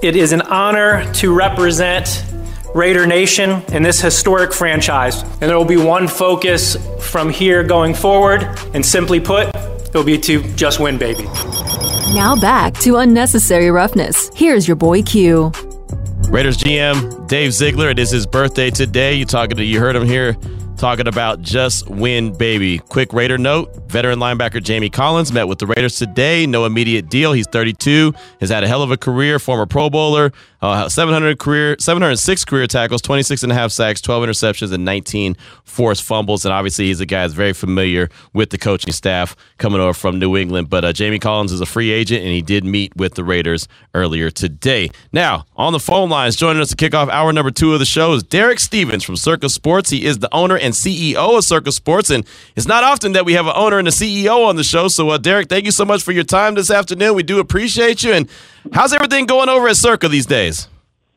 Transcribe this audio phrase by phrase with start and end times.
[0.00, 2.24] It is an honor to represent
[2.72, 5.22] Raider Nation in this historic franchise.
[5.22, 10.16] And there will be one focus from here going forward, and simply put, it'll be
[10.18, 11.24] to just win, baby.
[12.14, 14.30] Now back to unnecessary roughness.
[14.36, 15.50] Here's your boy Q.
[16.30, 17.88] Raiders GM Dave Ziegler.
[17.88, 19.14] It is his birthday today.
[19.14, 20.36] You talking to you heard him here
[20.78, 22.78] talking about just win, baby.
[22.78, 26.46] Quick Raider note veteran linebacker Jamie Collins met with the Raiders today.
[26.46, 27.32] No immediate deal.
[27.32, 31.76] He's 32, has had a hell of a career, former Pro Bowler, uh, 700 career,
[31.78, 36.44] 706 career tackles, 26 and a half sacks, 12 interceptions, and 19 forced fumbles.
[36.44, 40.18] And obviously, he's a guy that's very familiar with the coaching staff coming over from
[40.18, 40.68] New England.
[40.68, 43.68] But uh, Jamie Collins is a free agent, and he did meet with the Raiders
[43.94, 44.90] earlier today.
[45.12, 47.86] Now, on the phone lines, joining us to kick off hour number two of the
[47.86, 49.90] show is Derek Stevens from Circa Sports.
[49.90, 53.34] He is the owner and CEO of Circa Sports, and it's not often that we
[53.34, 54.88] have an owner and a CEO on the show.
[54.88, 57.14] So, uh, Derek, thank you so much for your time this afternoon.
[57.14, 58.12] We do appreciate you.
[58.12, 58.28] And
[58.72, 60.57] how's everything going over at Circa these days?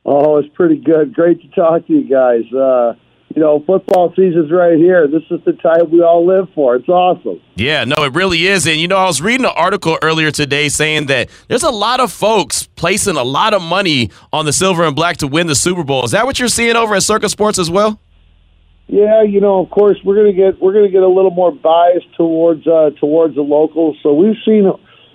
[0.06, 1.14] Oh, it's pretty good.
[1.14, 2.52] Great to talk to you guys.
[2.54, 2.94] Uh,
[3.36, 5.08] you know, football season's right here.
[5.08, 6.76] This is the time we all live for.
[6.76, 7.40] It's awesome.
[7.56, 8.68] Yeah, no, it really is.
[8.68, 12.00] And, you know, I was reading an article earlier today saying that there's a lot
[12.00, 15.56] of folks placing a lot of money on the silver and black to win the
[15.56, 16.04] Super Bowl.
[16.04, 18.00] Is that what you're seeing over at Circa Sports as well?
[18.88, 22.14] Yeah, you know, of course, we're gonna get we're gonna get a little more biased
[22.18, 23.96] towards uh, towards the locals.
[24.04, 24.70] So we've seen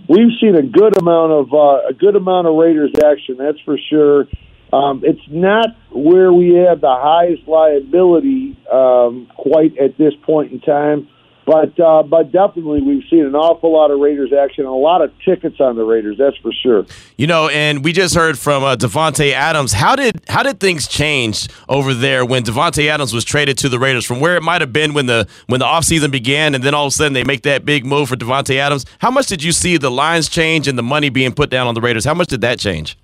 [0.08, 3.36] we've seen a good amount of uh, a good amount of Raiders action.
[3.36, 4.28] That's for sure.
[4.76, 10.60] Um, it's not where we have the highest liability um, quite at this point in
[10.60, 11.08] time,
[11.46, 15.00] but uh, but definitely we've seen an awful lot of Raiders action and a lot
[15.00, 16.18] of tickets on the Raiders.
[16.18, 16.84] That's for sure.
[17.16, 19.72] You know, and we just heard from uh, Davante Adams.
[19.72, 23.78] How did how did things change over there when Davante Adams was traded to the
[23.78, 26.74] Raiders from where it might have been when the when the offseason began, and then
[26.74, 28.84] all of a sudden they make that big move for Davante Adams?
[28.98, 31.74] How much did you see the lines change and the money being put down on
[31.74, 32.04] the Raiders?
[32.04, 32.98] How much did that change?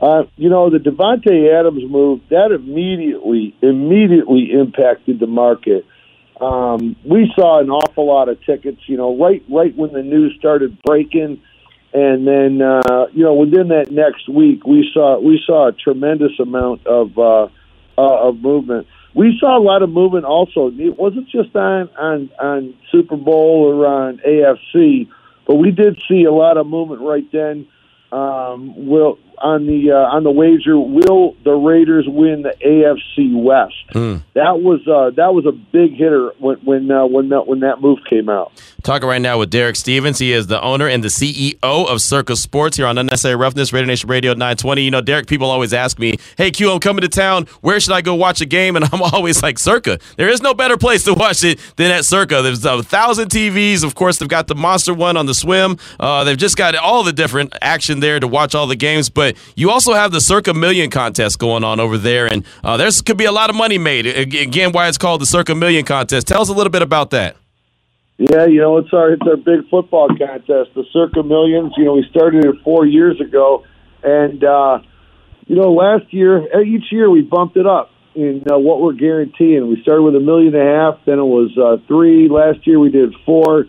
[0.00, 5.86] Uh, you know, the Davante Adams move that immediately immediately impacted the market.
[6.40, 8.80] Um, we saw an awful lot of tickets.
[8.86, 11.40] You know, right right when the news started breaking,
[11.94, 16.38] and then uh, you know within that next week we saw we saw a tremendous
[16.38, 17.44] amount of uh,
[17.96, 18.86] uh, of movement.
[19.14, 20.70] We saw a lot of movement also.
[20.76, 25.08] It wasn't just on on on Super Bowl or on AFC,
[25.46, 27.66] but we did see a lot of movement right then.
[28.12, 30.78] Um, will on the uh, on the wager.
[30.78, 33.74] Will the Raiders win the AFC West?
[33.92, 34.22] Mm.
[34.34, 37.80] That was uh, that was a big hitter when when uh, when that when that
[37.80, 38.52] move came out.
[38.82, 40.18] Talking right now with Derek Stevens.
[40.20, 43.86] He is the owner and the CEO of Circa Sports here on Unnecessary Roughness, Raider
[43.86, 44.82] Nation Radio 920.
[44.82, 47.46] You know, Derek, people always ask me, hey, Q, I'm coming to town.
[47.62, 48.76] Where should I go watch a game?
[48.76, 49.98] And I'm always like, Circa.
[50.16, 52.42] There is no better place to watch it than at Circa.
[52.42, 53.82] There's a thousand TVs.
[53.82, 55.78] Of course, they've got the monster one on the swim.
[55.98, 59.10] Uh, they've just got all the different action there to watch all the games.
[59.10, 62.26] But you also have the Circa Million contest going on over there.
[62.26, 64.06] And uh, there's could be a lot of money made.
[64.06, 66.26] Again, why it's called the Circa Million contest.
[66.26, 67.36] Tell us a little bit about that.
[68.18, 71.74] Yeah, you know, it's our it's our big football contest, the Circa Millions.
[71.76, 73.64] You know, we started it four years ago,
[74.02, 74.78] and uh,
[75.46, 79.68] you know, last year each year we bumped it up in uh, what we're guaranteeing.
[79.68, 82.28] We started with a million and a half, then it was uh, three.
[82.28, 83.66] Last year we did four.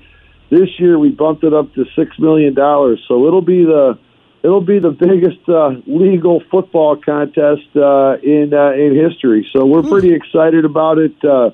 [0.50, 3.04] This year we bumped it up to six million dollars.
[3.10, 4.00] So it'll be the
[4.44, 9.48] it'll be the biggest uh, legal football contest uh, in uh, in history.
[9.54, 11.16] So we're pretty excited about it.
[11.24, 11.52] Uh,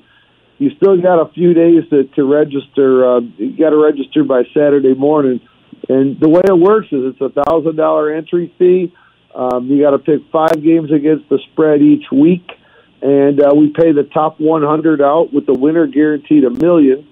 [0.58, 3.16] you still got a few days to, to register.
[3.16, 5.40] Uh, you got to register by Saturday morning.
[5.88, 8.94] And the way it works is it's a thousand dollar entry fee.
[9.34, 12.46] Um, you got to pick five games against the spread each week,
[13.02, 17.08] and uh, we pay the top 100 out with the winner guaranteed a million.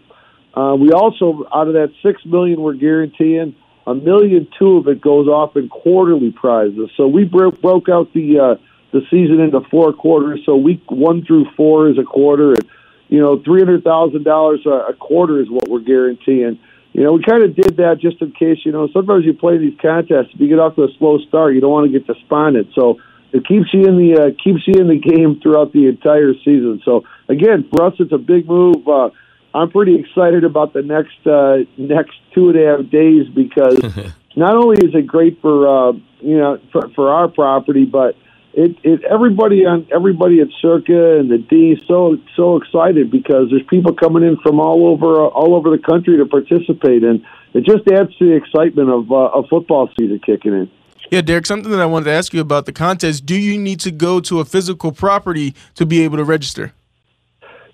[0.55, 3.57] Uh, we also, out of that six million, we're guaranteeing
[3.87, 6.91] a million two of it goes off in quarterly prizes.
[6.97, 8.55] So we broke broke out the uh,
[8.93, 10.41] the season into four quarters.
[10.47, 12.69] So week one through four is a quarter, and
[13.09, 16.59] you know, three hundred thousand dollars a quarter is what we're guaranteeing.
[16.93, 18.59] You know, we kind of did that just in case.
[18.65, 20.29] You know, sometimes you play these contests.
[20.35, 22.69] If you get off to a slow start, you don't want to get despondent.
[22.75, 23.01] So
[23.33, 26.83] it keeps you in the uh, keeps you in the game throughout the entire season.
[26.85, 28.87] So again, for us, it's a big move.
[28.87, 29.11] Uh,
[29.55, 33.79] I'm pretty excited about the next uh, next two and a half days because
[34.37, 38.17] not only is it great for uh, you know for, for our property, but
[38.55, 43.67] it, it everybody on everybody at Circa and the D so so excited because there's
[43.69, 47.65] people coming in from all over uh, all over the country to participate, and it
[47.65, 50.71] just adds to the excitement of uh, of football season kicking in.
[51.11, 53.27] Yeah, Derek, something that I wanted to ask you about the contest.
[53.27, 56.73] Do you need to go to a physical property to be able to register?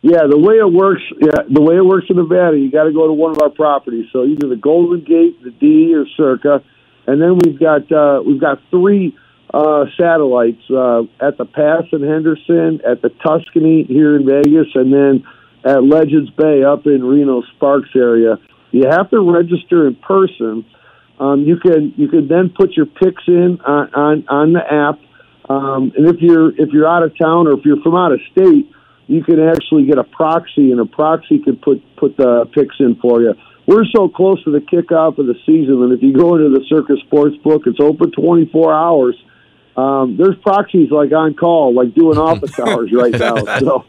[0.01, 2.93] Yeah, the way it works, yeah, the way it works in Nevada, you got to
[2.93, 4.07] go to one of our properties.
[4.13, 6.63] So either the Golden Gate, the D, or Circa,
[7.07, 9.17] and then we've got uh, we've got three
[9.53, 14.93] uh, satellites uh, at the Pass in Henderson, at the Tuscany here in Vegas, and
[14.93, 15.27] then
[15.65, 18.39] at Legends Bay up in Reno Sparks area.
[18.71, 20.65] You have to register in person.
[21.19, 25.01] Um, you can you can then put your picks in on on, on the app,
[25.51, 28.21] um, and if you're if you're out of town or if you're from out of
[28.31, 28.71] state,
[29.09, 32.95] you can actually get a proxy, and a proxy could put put the picks in
[32.97, 33.35] for you.
[33.67, 36.65] We're so close to the kickoff of the season, and if you go into the
[36.69, 39.17] Circa Sports Book, it's open 24 hours.
[39.77, 43.35] Um, there's proxies like on call, like doing office hours right now.
[43.61, 43.85] So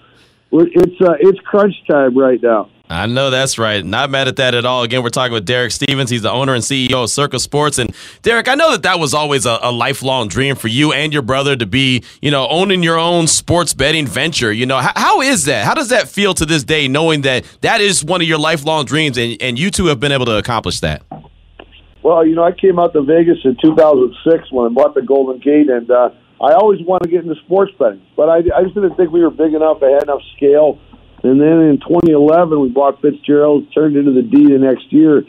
[0.52, 2.72] it's uh, it's crunch time right now.
[2.92, 3.86] I know that's right.
[3.86, 4.82] Not mad at that at all.
[4.82, 6.10] Again, we're talking with Derek Stevens.
[6.10, 7.78] He's the owner and CEO of Circa Sports.
[7.78, 7.94] And
[8.24, 11.22] Derek, I know that that was always a, a, lifelong dream for you and your
[11.22, 14.52] brother to be, you know, owning your own sports betting venture.
[14.52, 15.66] You know, how, how is that?
[15.66, 18.86] How does that feel to this day, knowing that that is one of your lifelong
[18.86, 21.04] dreams, and, and you two have been able to accomplish that?
[22.02, 25.40] Well, you know, I came out to Vegas in 2006 when I bought the Golden
[25.40, 26.10] Gate, and uh,
[26.42, 29.22] I always wanted to get into sports betting, but I, I just didn't think we
[29.22, 29.84] were big enough.
[29.84, 30.80] I had enough scale
[31.24, 35.24] and then in 2011, we bought Fitzgerald's, turned into the D the next year.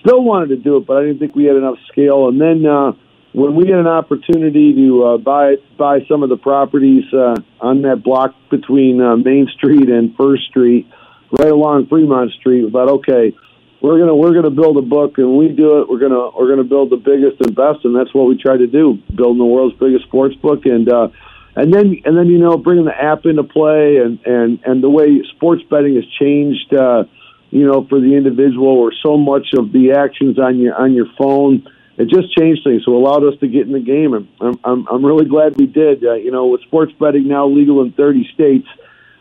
[0.00, 2.28] Still wanted to do it, but I didn't think we had enough scale.
[2.28, 2.92] And then uh,
[3.32, 7.82] when we had an opportunity to uh, buy buy some of the properties uh, on
[7.82, 10.86] that block between uh, Main Street and First Street,
[11.30, 13.34] right along Fremont Street, we thought, okay,
[13.80, 15.88] we're gonna we're gonna build a book, and we do it.
[15.88, 18.66] We're gonna we're gonna build the biggest and best, and that's what we try to
[18.66, 20.66] do: building the world's biggest sports book.
[20.66, 21.08] And uh,
[21.54, 24.90] and then and then you know bringing the app into play and and and the
[24.90, 27.04] way sports betting has changed uh
[27.50, 31.06] you know for the individual or so much of the actions on your on your
[31.18, 31.66] phone
[31.98, 32.82] it just changed things.
[32.84, 34.14] So allowed us to get in the game.
[34.14, 36.04] And i'm i'm, I'm really glad we did.
[36.04, 38.66] Uh, you know with sports betting now legal in 30 states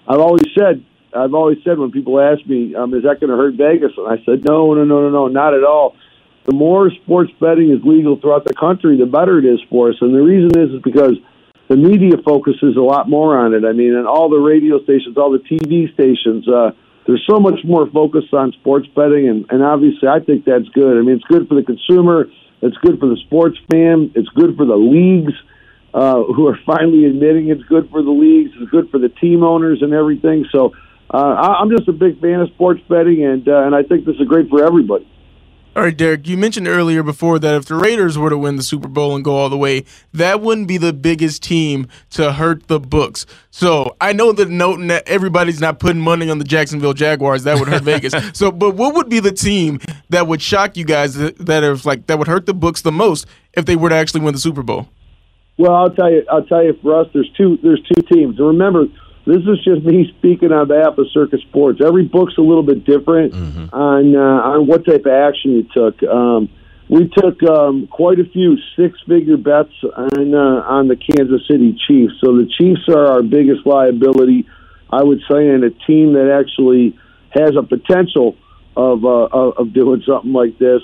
[0.08, 0.84] i've always said
[1.14, 3.92] i've always said when people ask me um is that going to hurt vegas?
[3.98, 5.96] And i said no no no no no not at all.
[6.44, 9.96] The more sports betting is legal throughout the country the better it is for us.
[10.00, 11.18] And the reason is is because
[11.72, 13.64] the media focuses a lot more on it.
[13.64, 16.72] I mean, and all the radio stations, all the TV stations, uh,
[17.08, 20.98] there's so much more focus on sports betting, and, and obviously, I think that's good.
[20.98, 22.28] I mean, it's good for the consumer,
[22.62, 25.34] it's good for the sports fan, it's good for the leagues.
[25.94, 29.44] Uh, who are finally admitting it's good for the leagues, it's good for the team
[29.44, 30.46] owners and everything.
[30.52, 30.74] So
[31.10, 34.16] uh, I'm just a big fan of sports betting, and uh, and I think this
[34.16, 35.08] is great for everybody.
[35.74, 38.64] All right, Derek, you mentioned earlier before that if the Raiders were to win the
[38.64, 42.68] Super Bowl and go all the way, that wouldn't be the biggest team to hurt
[42.68, 43.26] the books.
[43.52, 47.58] So I know that noting that everybody's not putting money on the Jacksonville Jaguars, that
[47.58, 48.14] would hurt Vegas.
[48.38, 49.80] So, but what would be the team
[50.10, 52.92] that would shock you guys that, that are like that would hurt the books the
[52.92, 54.90] most if they were to actually win the Super Bowl?
[55.58, 56.26] Well, I'll tell you.
[56.30, 56.78] I'll tell you.
[56.82, 57.58] For us, there's two.
[57.64, 58.38] There's two teams.
[58.40, 58.88] And remember,
[59.26, 61.80] this is just me speaking on behalf of Circa Sports.
[61.86, 63.74] Every book's a little bit different mm-hmm.
[63.74, 66.02] on uh, on what type of action you took.
[66.04, 66.50] Um,
[66.90, 72.14] we took um, quite a few six-figure bets on uh, on the Kansas City Chiefs.
[72.24, 74.48] So the Chiefs are our biggest liability,
[74.92, 76.98] I would say, and a team that actually
[77.30, 78.36] has a potential
[78.76, 80.82] of uh, of doing something like this.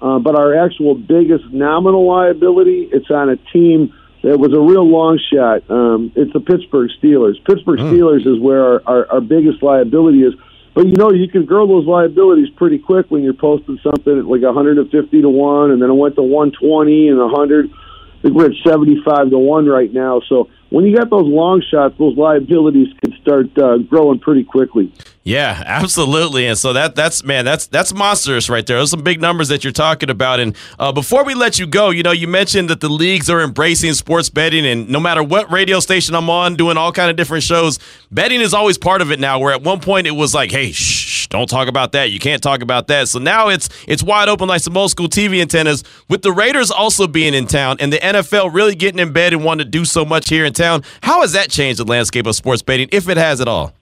[0.00, 3.92] Uh, but our actual biggest nominal liability, it's on a team
[4.22, 5.68] it was a real long shot.
[5.70, 7.42] Um, it's the Pittsburgh Steelers.
[7.44, 7.92] Pittsburgh mm.
[7.92, 10.34] Steelers is where our, our, our biggest liability is.
[10.74, 14.26] But you know, you can grow those liabilities pretty quick when you're posting something at
[14.26, 17.70] like 150 to one, and then it went to 120 and 100.
[17.70, 20.20] I think we're at 75 to one right now.
[20.28, 24.92] So when you got those long shots, those liabilities can start uh, growing pretty quickly.
[25.28, 26.46] Yeah, absolutely.
[26.46, 28.78] And so that that's man, that's that's monstrous right there.
[28.78, 30.40] Those some big numbers that you're talking about.
[30.40, 33.42] And uh, before we let you go, you know, you mentioned that the leagues are
[33.42, 37.16] embracing sports betting, and no matter what radio station I'm on, doing all kind of
[37.16, 37.78] different shows,
[38.10, 39.38] betting is always part of it now.
[39.38, 42.10] Where at one point it was like, hey, shh, don't talk about that.
[42.10, 43.08] You can't talk about that.
[43.08, 45.84] So now it's it's wide open like some old school TV antennas.
[46.08, 49.44] With the Raiders also being in town and the NFL really getting in bed and
[49.44, 52.34] wanting to do so much here in town, how has that changed the landscape of
[52.34, 53.74] sports betting, if it has at all?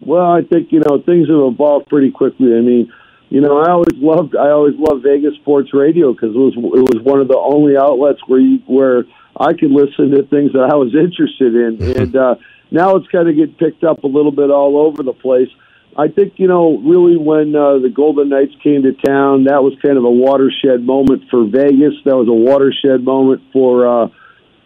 [0.00, 2.54] Well, I think you know things have evolved pretty quickly.
[2.54, 2.92] I mean,
[3.28, 6.94] you know, I always loved I always loved Vegas sports radio because it was it
[6.94, 9.04] was one of the only outlets where you where
[9.36, 12.34] I could listen to things that I was interested in, and uh,
[12.70, 15.48] now it's kind of getting picked up a little bit all over the place.
[15.98, 19.72] I think you know really when uh, the Golden Knights came to town, that was
[19.82, 21.94] kind of a watershed moment for Vegas.
[22.04, 24.04] That was a watershed moment for.
[24.04, 24.08] Uh,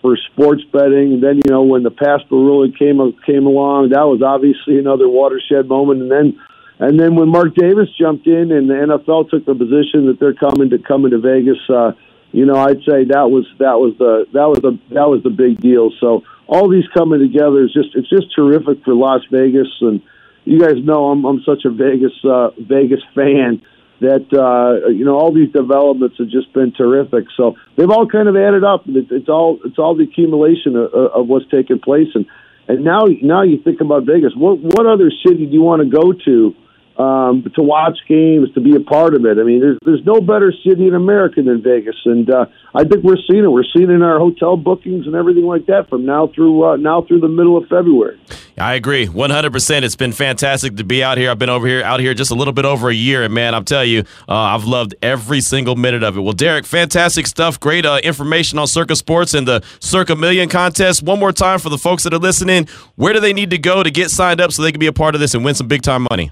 [0.01, 1.15] for sports betting.
[1.15, 5.09] And then, you know, when the PASPA ruling came came along, that was obviously another
[5.09, 6.03] watershed moment.
[6.03, 6.41] And then,
[6.79, 10.35] and then when Mark Davis jumped in and the NFL took the position that they're
[10.35, 11.93] coming to coming to Vegas, uh,
[12.33, 15.31] you know, I'd say that was that was the that was the that was the
[15.31, 15.91] big deal.
[16.01, 19.69] So all these coming together is just it's just terrific for Las Vegas.
[19.81, 20.01] And
[20.45, 23.63] you guys know I'm I'm such a Vegas uh, Vegas fan.
[24.01, 27.25] That uh, you know all these developments have just been terrific.
[27.37, 28.85] So they've all kind of added up.
[28.87, 32.09] It's, it's all it's all the accumulation of, of what's taken place.
[32.15, 32.27] And
[32.69, 34.33] and now now you think about Vegas.
[34.35, 36.55] What what other city do you want to go to?
[37.01, 39.39] Um, to watch games, to be a part of it.
[39.39, 43.05] I mean, there's there's no better city in America than Vegas, and uh, I think
[43.05, 43.51] we're seeing it.
[43.51, 46.77] We're seeing it in our hotel bookings and everything like that from now through uh,
[46.77, 48.21] now through the middle of February.
[48.59, 49.83] I agree, 100%.
[49.83, 51.31] It's been fantastic to be out here.
[51.31, 53.55] I've been over here, out here just a little bit over a year, and man,
[53.55, 56.21] I'm telling you, uh, I've loved every single minute of it.
[56.21, 57.59] Well, Derek, fantastic stuff.
[57.59, 61.03] Great uh, information on Circa Sports and the Circa Million contest.
[61.03, 63.83] One more time for the folks that are listening, where do they need to go
[63.83, 65.69] to get signed up so they can be a part of this and win some
[65.69, 66.31] big time money?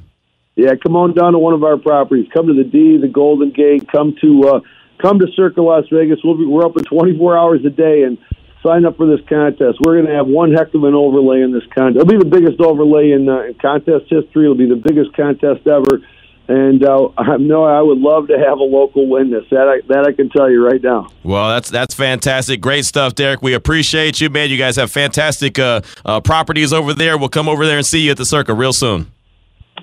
[0.58, 2.26] Yeah, come on down to one of our properties.
[2.34, 3.86] Come to the D, the Golden Gate.
[3.86, 4.60] Come to uh,
[5.00, 6.18] come to Circa Las Vegas.
[6.24, 8.18] We'll be, we're open 24 hours a day and
[8.60, 9.78] sign up for this contest.
[9.80, 12.02] We're going to have one heck of an overlay in this contest.
[12.02, 14.50] It'll be the biggest overlay in, uh, in contest history.
[14.50, 16.02] It'll be the biggest contest ever.
[16.48, 19.44] And uh, I know I would love to have a local win this.
[19.52, 21.06] That I, that I can tell you right now.
[21.22, 22.60] Well, that's that's fantastic.
[22.60, 23.42] Great stuff, Derek.
[23.42, 24.50] We appreciate you, man.
[24.50, 27.16] You guys have fantastic uh, uh, properties over there.
[27.16, 29.12] We'll come over there and see you at the Circa real soon.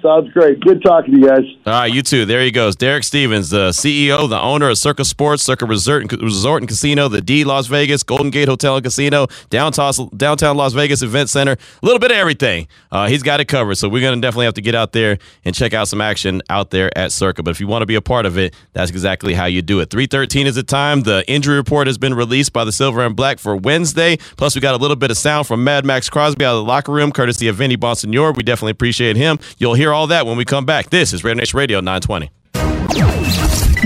[0.06, 0.60] Sounds great.
[0.60, 1.46] Good talking to you guys.
[1.66, 2.26] All right, you too.
[2.26, 2.76] There he goes.
[2.76, 7.08] Derek Stevens, the CEO, the owner of Circa Sports, Circa Resort and, Resort and Casino,
[7.08, 11.54] the D Las Vegas, Golden Gate Hotel and Casino, downtown, downtown Las Vegas Event Center.
[11.54, 12.68] A little bit of everything.
[12.92, 13.76] Uh, he's got it covered.
[13.76, 16.44] So we're going to definitely have to get out there and check out some action
[16.52, 17.42] out there at Circa.
[17.42, 19.80] But if you want to be a part of it, that's exactly how you do
[19.80, 19.90] it.
[19.90, 21.02] 313 is the time.
[21.02, 24.18] The injury report has been released by the Silver and Black for Wednesday.
[24.38, 26.70] Plus, we got a little bit of sound from Mad Maxx Crosby out of the
[26.70, 28.36] locker room, courtesy of Vinny Bonsignore.
[28.38, 29.40] We definitely appreciate him.
[29.58, 30.90] You'll hear all that when we come back.
[30.90, 32.30] This is Raider Nation Radio 920.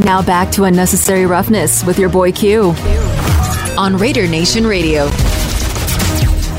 [0.03, 2.73] Now back to Unnecessary Roughness with your boy Q
[3.77, 5.09] on Raider Nation Radio.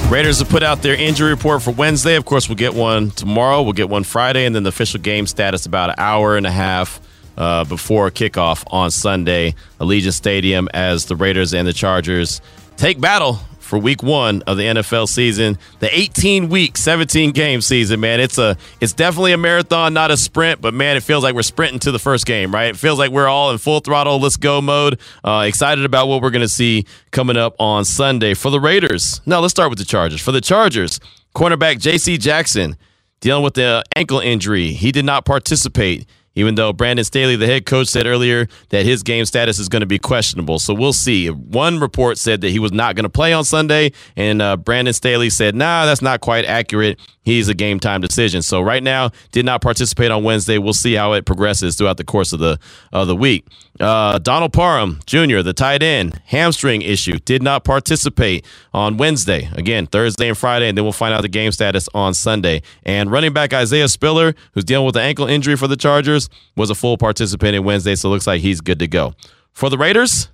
[0.09, 2.17] Raiders have put out their injury report for Wednesday.
[2.17, 3.63] Of course, we'll get one tomorrow.
[3.63, 6.51] We'll get one Friday, and then the official game status about an hour and a
[6.51, 7.01] half
[7.37, 12.41] uh, before kickoff on Sunday, Allegiant Stadium, as the Raiders and the Chargers
[12.77, 13.39] take battle
[13.71, 18.19] for week one of the NFL season, the 18 week, 17 game season, man.
[18.19, 21.43] It's a it's definitely a marathon, not a sprint, but man, it feels like we're
[21.43, 22.67] sprinting to the first game, right?
[22.67, 24.99] It feels like we're all in full throttle, let's go mode.
[25.25, 28.35] Uh, excited about what we're gonna see coming up on Sunday.
[28.35, 30.21] For the Raiders, now let's start with the Chargers.
[30.21, 30.99] For the Chargers,
[31.37, 32.77] cornerback JC Jackson
[33.21, 34.73] dealing with the ankle injury.
[34.73, 36.07] He did not participate
[36.41, 39.81] even though Brandon Staley, the head coach, said earlier that his game status is going
[39.81, 40.59] to be questionable.
[40.59, 41.29] So we'll see.
[41.29, 44.95] One report said that he was not going to play on Sunday, and uh, Brandon
[44.95, 46.99] Staley said, nah, that's not quite accurate.
[47.23, 48.41] He's a game time decision.
[48.41, 50.57] So right now, did not participate on Wednesday.
[50.57, 52.59] We'll see how it progresses throughout the course of the
[52.93, 53.47] of the week.
[53.79, 59.51] Uh, Donald Parham Jr., the tight end, hamstring issue, did not participate on Wednesday.
[59.53, 62.63] Again, Thursday and Friday, and then we'll find out the game status on Sunday.
[62.85, 66.71] And running back Isaiah Spiller, who's dealing with the ankle injury for the Chargers, was
[66.71, 69.15] a full participant in Wednesday, so it looks like he's good to go.
[69.53, 70.29] For the Raiders,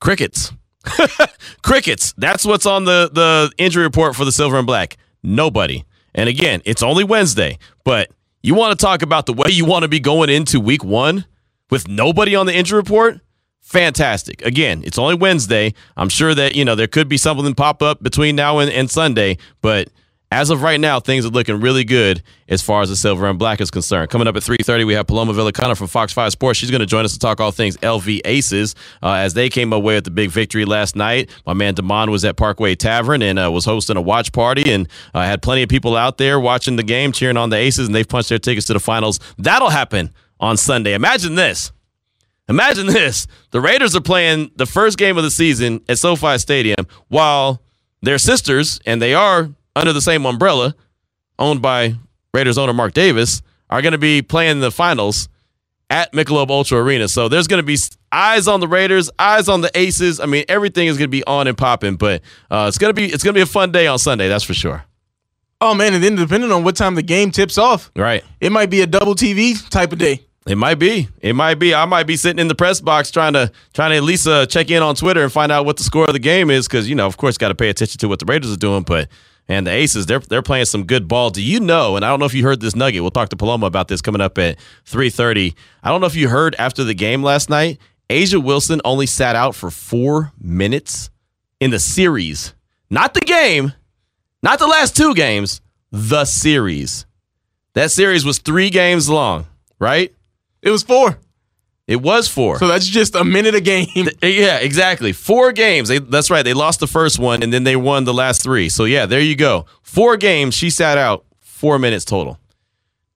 [0.00, 0.52] crickets.
[1.62, 2.14] crickets.
[2.16, 4.96] That's what's on the, the injury report for the Silver and Black.
[5.22, 5.84] Nobody.
[6.14, 8.10] And again, it's only Wednesday, but
[8.42, 11.26] you want to talk about the way you want to be going into week one
[11.70, 13.20] with nobody on the injury report?
[13.60, 14.42] Fantastic.
[14.42, 15.74] Again, it's only Wednesday.
[15.96, 18.88] I'm sure that, you know, there could be something pop up between now and, and
[18.88, 19.88] Sunday, but
[20.32, 23.38] as of right now, things are looking really good as far as the silver and
[23.38, 24.10] black is concerned.
[24.10, 26.58] Coming up at 3.30, we have Paloma Villicana from Fox 5 Sports.
[26.58, 29.72] She's going to join us to talk all things LV Aces uh, as they came
[29.72, 31.30] away with the big victory last night.
[31.46, 34.88] My man Damon was at Parkway Tavern and uh, was hosting a watch party and
[35.14, 37.94] uh, had plenty of people out there watching the game, cheering on the Aces, and
[37.94, 39.20] they've punched their tickets to the finals.
[39.38, 40.94] That'll happen on Sunday.
[40.94, 41.70] Imagine this.
[42.48, 43.28] Imagine this.
[43.52, 47.62] The Raiders are playing the first game of the season at SoFi Stadium while
[48.02, 50.74] their sisters, and they are under the same umbrella,
[51.38, 51.94] owned by
[52.34, 55.28] Raiders owner Mark Davis, are going to be playing the finals
[55.90, 57.06] at Michelob Ultra Arena.
[57.08, 57.76] So there's going to be
[58.10, 60.18] eyes on the Raiders, eyes on the Aces.
[60.18, 61.96] I mean, everything is going to be on and popping.
[61.96, 64.28] But uh, it's going to be it's going to be a fun day on Sunday.
[64.28, 64.84] That's for sure.
[65.60, 68.22] Oh man, and then depending on what time the game tips off, right?
[68.40, 70.22] It might be a double TV type of day.
[70.46, 71.08] It might be.
[71.20, 71.74] It might be.
[71.74, 74.46] I might be sitting in the press box trying to trying to at least uh,
[74.46, 76.88] check in on Twitter and find out what the score of the game is because
[76.88, 78.82] you know, of course, got to pay attention to what the Raiders are doing.
[78.82, 79.08] But
[79.48, 81.30] and the Aces, they're they're playing some good ball.
[81.30, 81.96] Do you know?
[81.96, 83.02] And I don't know if you heard this nugget.
[83.02, 85.54] We'll talk to Paloma about this coming up at three thirty.
[85.82, 87.78] I don't know if you heard after the game last night.
[88.10, 91.10] A'ja Wilson only sat out for four minutes
[91.60, 92.54] in the series,
[92.88, 93.72] not the game,
[94.42, 95.60] not the last two games,
[95.90, 97.06] the series.
[97.74, 99.46] That series was three games long,
[99.78, 100.14] right?
[100.62, 101.18] It was four.
[101.86, 102.58] It was four.
[102.58, 104.08] So that's just a minute a game.
[104.22, 105.12] Eh, yeah, exactly.
[105.12, 105.88] Four games.
[105.88, 106.42] They, that's right.
[106.42, 108.68] They lost the first one and then they won the last three.
[108.68, 109.66] So yeah, there you go.
[109.82, 110.54] Four games.
[110.54, 112.38] She sat out four minutes total.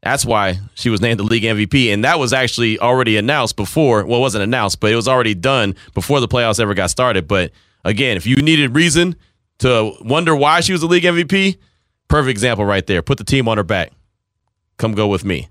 [0.03, 1.93] That's why she was named the league MVP.
[1.93, 4.07] And that was actually already announced before.
[4.07, 7.27] Well, it wasn't announced, but it was already done before the playoffs ever got started.
[7.27, 7.51] But
[7.85, 9.17] again, if you needed reason
[9.59, 11.59] to wonder why she was the league MVP,
[12.09, 13.03] perfect example right there.
[13.03, 13.93] Put the team on her back.
[14.79, 15.49] Come go with me.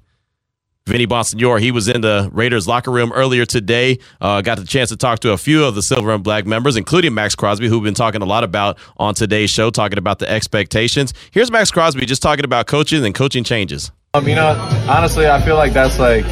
[0.89, 3.99] Vinny Bonsignore, he was in the Raiders locker room earlier today.
[4.19, 6.75] Uh, got the chance to talk to a few of the silver and black members,
[6.75, 10.17] including Maxx Crosby, who we've been talking a lot about on today's show, talking about
[10.17, 11.13] the expectations.
[11.29, 13.91] Here's Maxx Crosby just talking about coaching and coaching changes.
[14.15, 14.57] Um, you know,
[14.89, 16.25] honestly, I feel like that's like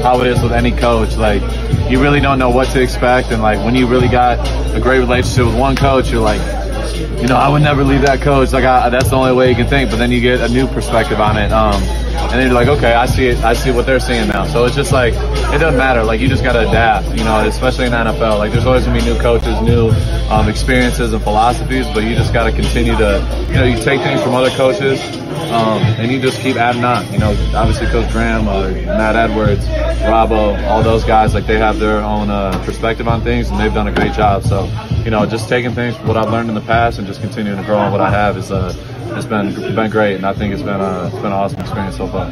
[0.00, 1.16] how it is with any coach.
[1.16, 1.42] Like,
[1.90, 4.38] you really don't know what to expect, and like when you really got
[4.72, 6.40] a great relationship with one coach, you're like,
[6.94, 8.52] you know, I would never leave that coach.
[8.52, 9.90] Like, I, that's the only way you can think.
[9.90, 11.52] But then you get a new perspective on it.
[11.52, 13.38] Um, and then you're like, okay, I see it.
[13.44, 14.46] I see what they're seeing now.
[14.46, 16.02] So it's just like it doesn't matter.
[16.02, 17.08] Like you just got to adapt.
[17.16, 18.38] You know, especially in the NFL.
[18.38, 19.90] Like there's always gonna be new coaches, new
[20.30, 24.00] um, experiences and philosophies, but you just got to continue to, you know, you take
[24.00, 25.00] things from other coaches,
[25.52, 27.10] um, and you just keep adding on.
[27.12, 31.78] You know, obviously Coach Graham, uh, Matt Edwards, Robbo, all those guys, like they have
[31.78, 34.42] their own uh, perspective on things, and they've done a great job.
[34.42, 34.70] So,
[35.04, 37.64] you know, just taking things what I've learned in the past and just continuing to
[37.64, 38.50] grow on what I have is.
[38.50, 38.74] Uh,
[39.16, 41.96] it's been been great, and I think it's been a, it's been an awesome experience
[41.96, 42.30] so far.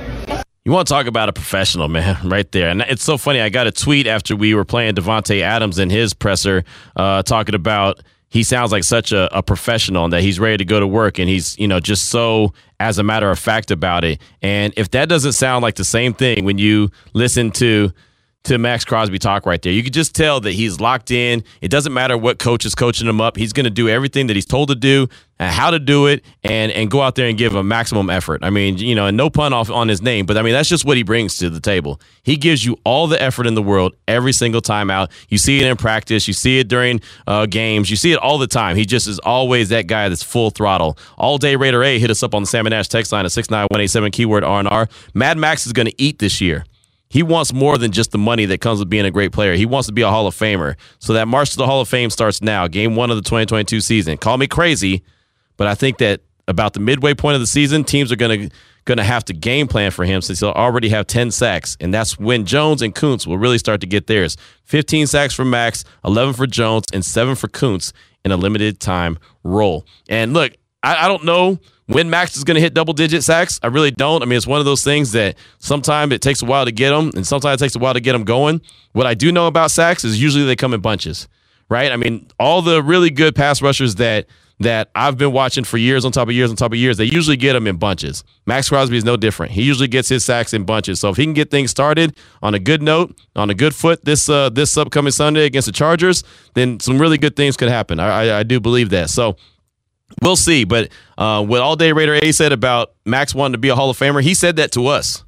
[0.67, 2.69] You want to talk about a professional, man, right there.
[2.69, 3.41] And it's so funny.
[3.41, 6.63] I got a tweet after we were playing Davante Adams in his presser,
[6.95, 10.65] uh, talking about he sounds like such a, a, professional and that he's ready to
[10.65, 14.05] go to work and he's, you know, just so as a matter of fact about
[14.05, 14.21] it.
[14.43, 17.93] And if that doesn't sound like the same thing when you listen to
[18.45, 19.73] to Maxx Crosby talk right there.
[19.73, 21.45] You could just tell that he's locked in.
[21.61, 23.37] It doesn't matter what coach is coaching him up.
[23.37, 25.09] He's going to do everything that he's told to do,
[25.39, 28.45] and how to do it, and and go out there and give a maximum effort.
[28.45, 30.69] I mean, you know, and no pun off on his name, but I mean that's
[30.69, 32.01] just what he brings to the table.
[32.23, 35.11] He gives you all the effort in the world every single time out.
[35.29, 36.29] You see it in practice.
[36.29, 37.91] You see it during uh, games.
[37.91, 38.77] You see it all the time.
[38.77, 40.99] He just is always that guy that's full throttle.
[41.17, 43.51] All day Raider A hit us up on the Salmon Ash text line at six
[43.51, 44.89] nine one eight seven keyword R and R.
[45.15, 46.65] Mad Max is going to eat this year.
[47.15, 49.55] He wants more than just the money that comes with being a great player.
[49.55, 50.75] He wants to be a Hall of Famer.
[50.99, 53.81] So that march to the Hall of Fame starts now, game one of the 2022
[53.81, 54.17] season.
[54.17, 55.05] Call me crazy,
[55.57, 58.57] but I think that about the midway point of the season, teams are going to
[58.85, 61.77] going to have to game plan for him since he'll already have 10 sacks.
[61.79, 64.37] And that's when Jones and Koonce will really start to get theirs.
[64.65, 67.93] 15 sacks for Max, 11 for Jones, and 7 for Koonce
[68.25, 69.87] in a limited time role.
[70.09, 73.61] And look, I, I don't know when Max is going to hit double digit sacks.
[73.63, 74.23] I really don't.
[74.23, 76.91] I mean, it's one of those things that sometimes it takes a while to get
[76.91, 78.61] them, and sometimes it takes a while to get them going.
[78.93, 81.29] What I do know about sacks is usually they come in bunches,
[81.69, 81.93] right?
[81.93, 84.27] I mean, all the really good pass rushers that
[84.61, 87.05] that I've been watching for years on top of years on top of years, they
[87.05, 88.23] usually get them in bunches.
[88.47, 89.51] Maxx Crosby is no different.
[89.51, 91.01] He usually gets his sacks in bunches.
[91.01, 94.05] So if he can get things started on a good note, on a good foot
[94.05, 96.23] this uh, this upcoming Sunday against the Chargers,
[96.55, 97.99] then some really good things could happen.
[97.99, 99.11] I, I, I do believe that.
[99.11, 99.37] So
[100.23, 100.65] We'll see.
[100.65, 103.91] But uh, what All Day Raider A said about Max wanting to be a Hall
[103.91, 105.25] of Famer, he said that to us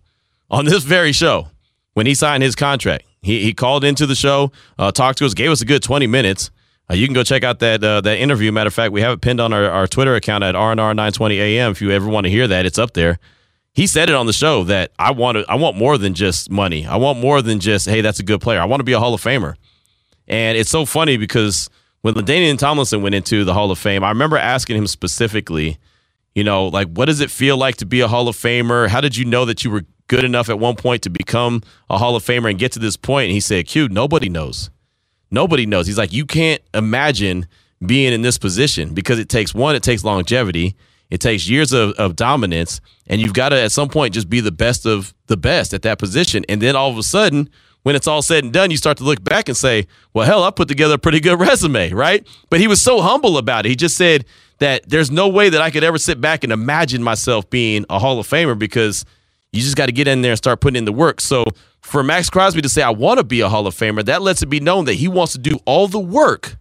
[0.51, 1.49] on this very show
[1.95, 3.05] when he signed his contract.
[3.23, 6.07] He, he called into the show, uh, talked to us, gave us a good 20
[6.07, 6.51] minutes.
[6.89, 8.53] Uh, you can go check out that uh, that interview.
[8.53, 11.73] Matter of fact, we have it pinned on our, our Twitter account at RNR920AM.
[11.73, 13.19] If you ever want to hear that, it's up there.
[13.73, 16.49] He said it on the show that I want to, I want more than just
[16.49, 16.87] money.
[16.87, 18.61] I want more than just hey, that's a good player.
[18.61, 19.57] I want to be a Hall of Famer.
[20.29, 21.69] And it's so funny because–
[22.07, 25.77] when LaDainian Tomlinson went into the Hall of Fame, I remember asking him specifically,
[26.37, 28.87] you know, like, what does it feel like to be a Hall of Famer?
[28.87, 31.99] How did you know that you were good enough at one point to become a
[31.99, 33.25] Hall of Famer and get to this point?
[33.25, 34.71] And he said, Q, nobody knows.
[35.33, 35.89] Nobody knows.
[35.89, 37.49] He's like, you can't imagine
[37.85, 40.77] being in this position because it takes one, it takes longevity,
[41.11, 44.39] it takes years of, of dominance, and you've got to at some point just be
[44.39, 46.45] the best of the best at that position.
[46.49, 47.51] And then all of a sudden,
[47.87, 50.43] when it's all said and done, you start to look back and say, well, hell,
[50.43, 52.27] I put together a pretty good resume, right?
[52.51, 53.69] But he was so humble about it.
[53.69, 54.25] He just said
[54.59, 58.01] that there's no way that I could ever sit back and imagine myself being a
[58.01, 59.05] Hall of Famer because
[59.53, 61.21] you just got to get in there and start putting in the work.
[61.21, 61.45] So
[61.81, 64.43] for Maxx Crosby to say, I want to be a Hall of Famer, that lets
[64.43, 66.57] it be known that he wants to do all the work,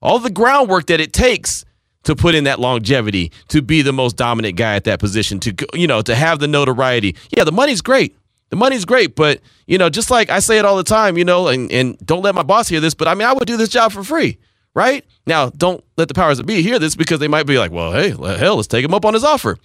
[0.00, 1.64] all the groundwork that it takes
[2.04, 5.56] to put in that longevity, to be the most dominant guy at that position, to
[5.74, 7.16] you know, to have the notoriety.
[7.36, 8.16] Yeah, the money's great.
[8.52, 11.24] The money's great, but you know, just like I say it all the time, you
[11.24, 13.56] know, and, and don't let my boss hear this, but I mean, I would do
[13.56, 14.36] this job for free,
[14.74, 15.06] right?
[15.26, 17.92] Now, don't let the powers that be hear this because they might be like, well,
[17.92, 19.56] hey, hell, let's take him up on his offer.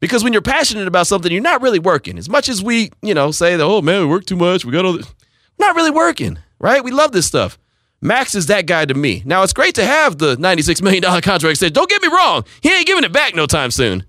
[0.00, 2.16] Because when you're passionate about something, you're not really working.
[2.16, 4.72] As much as we, you know, say that, oh man, we work too much, we
[4.72, 5.14] got all this.
[5.58, 6.82] Not really working, right?
[6.82, 7.58] We love this stuff.
[8.00, 9.22] Max is that guy to me.
[9.26, 11.58] Now, it's great to have the $96 million contract.
[11.58, 14.06] Said, don't get me wrong, he ain't giving it back no time soon.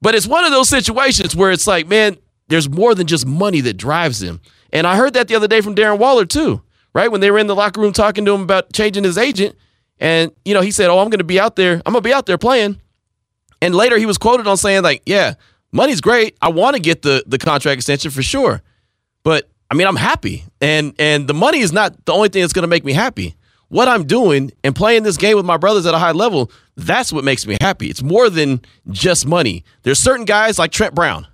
[0.00, 2.16] But it's one of those situations where it's like, man,
[2.48, 4.40] there's more than just money that drives him.
[4.72, 6.62] And I heard that the other day from Darren Waller too,
[6.94, 7.10] right?
[7.10, 9.56] When they were in the locker room talking to him about changing his agent.
[10.00, 11.82] And, you know, he said, Oh, I'm going to be out there.
[11.84, 12.80] I'm going to be out there playing.
[13.60, 15.34] And later he was quoted on saying, like, yeah,
[15.72, 16.36] Money's great.
[16.40, 18.62] I want to get the the contract extension for sure.
[19.22, 20.44] But I mean, I'm happy.
[20.60, 23.36] And and the money is not the only thing that's going to make me happy.
[23.68, 27.12] What I'm doing and playing this game with my brothers at a high level, that's
[27.12, 27.90] what makes me happy.
[27.90, 29.62] It's more than just money.
[29.82, 31.26] There's certain guys like Trent Brown.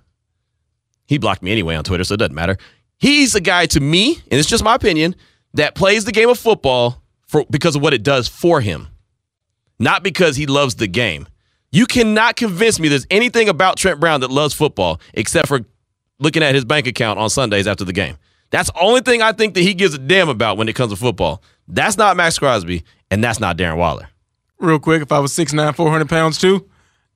[1.05, 2.57] He blocked me anyway on Twitter, so it doesn't matter.
[2.97, 5.15] He's a guy to me, and it's just my opinion,
[5.53, 8.87] that plays the game of football for because of what it does for him.
[9.79, 11.27] Not because he loves the game.
[11.71, 15.61] You cannot convince me there's anything about Trent Brown that loves football except for
[16.19, 18.17] looking at his bank account on Sundays after the game.
[18.51, 20.91] That's the only thing I think that he gives a damn about when it comes
[20.91, 21.43] to football.
[21.67, 24.07] That's not Maxx Crosby, and that's not Darren Waller.
[24.59, 26.69] Real quick, if I was 6'9", 400 pounds too,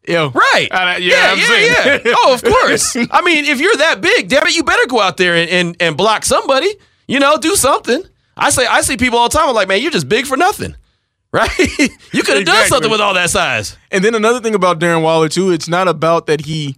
[0.09, 0.29] yo.
[0.31, 0.67] Right.
[0.71, 2.01] Yeah, I'm yeah, saying.
[2.05, 2.13] yeah.
[2.17, 2.95] Oh, of course.
[3.11, 5.77] I mean, if you're that big, damn it, you better go out there and, and,
[5.79, 6.73] and block somebody.
[7.07, 8.03] You know, do something.
[8.35, 9.49] I say I see people all the time.
[9.49, 10.75] I'm like, man, you're just big for nothing.
[11.31, 11.51] Right?
[11.59, 13.77] you could have done something with all that size.
[13.91, 16.75] And then another thing about Darren Waller too, it's not about that he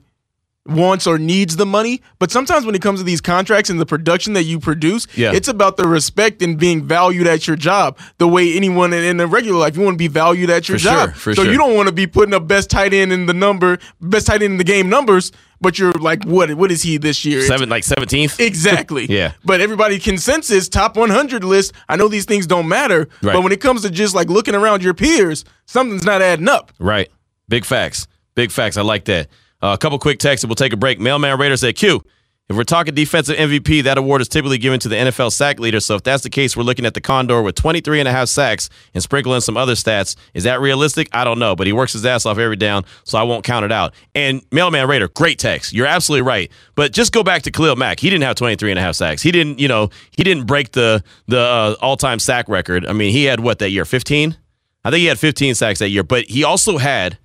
[0.68, 3.86] wants or needs the money, but sometimes when it comes to these contracts and the
[3.86, 5.32] production that you produce, Yeah.
[5.34, 7.98] it's about the respect and being valued at your job.
[8.20, 10.78] The way anyone in, in a regular life, you want to be valued at your
[10.78, 11.10] For job.
[11.10, 11.52] sure, for so sure.
[11.52, 14.44] you don't want to be putting up best tight end in the number, best tight
[14.44, 16.54] end in the game numbers, but you're like, what?
[16.54, 17.42] What is he this year?
[17.42, 18.40] Seven, like 17th.
[18.40, 19.06] Exactly.
[19.10, 19.34] Yeah.
[19.44, 21.74] But everybody consensus top 100 list.
[21.90, 23.34] I know these things don't matter, Right.
[23.34, 26.72] but when it comes to just like looking around your peers, something's not adding up.
[26.80, 27.10] Right.
[27.50, 28.08] Big facts.
[28.36, 28.78] Big facts.
[28.78, 29.28] I like that.
[29.62, 31.00] Uh, a couple quick texts and we'll take a break.
[31.00, 32.04] Mailman Raider said, Q,
[32.52, 35.80] if we're talking defensive MVP, that award is typically given to the NFL sack leader.
[35.80, 38.28] So if that's the case, we're looking at the Condor with 23 and a half
[38.28, 40.18] sacks and sprinkling some other stats.
[40.34, 41.08] Is that realistic?
[41.14, 43.64] I don't know, but he works his ass off every down, so I won't count
[43.64, 43.94] it out.
[44.14, 45.72] And Mailman Raider, great text.
[45.72, 46.52] You're absolutely right.
[46.76, 48.02] But just go back to Khalil Mack.
[48.02, 49.22] He didn't have 23 and a half sacks.
[49.22, 52.86] He didn't, you know, he didn't break the the uh, all-time sack record.
[52.86, 53.86] I mean, he had what that year?
[53.86, 54.36] 15?
[54.84, 57.18] I think he had 15 sacks that year, but he also had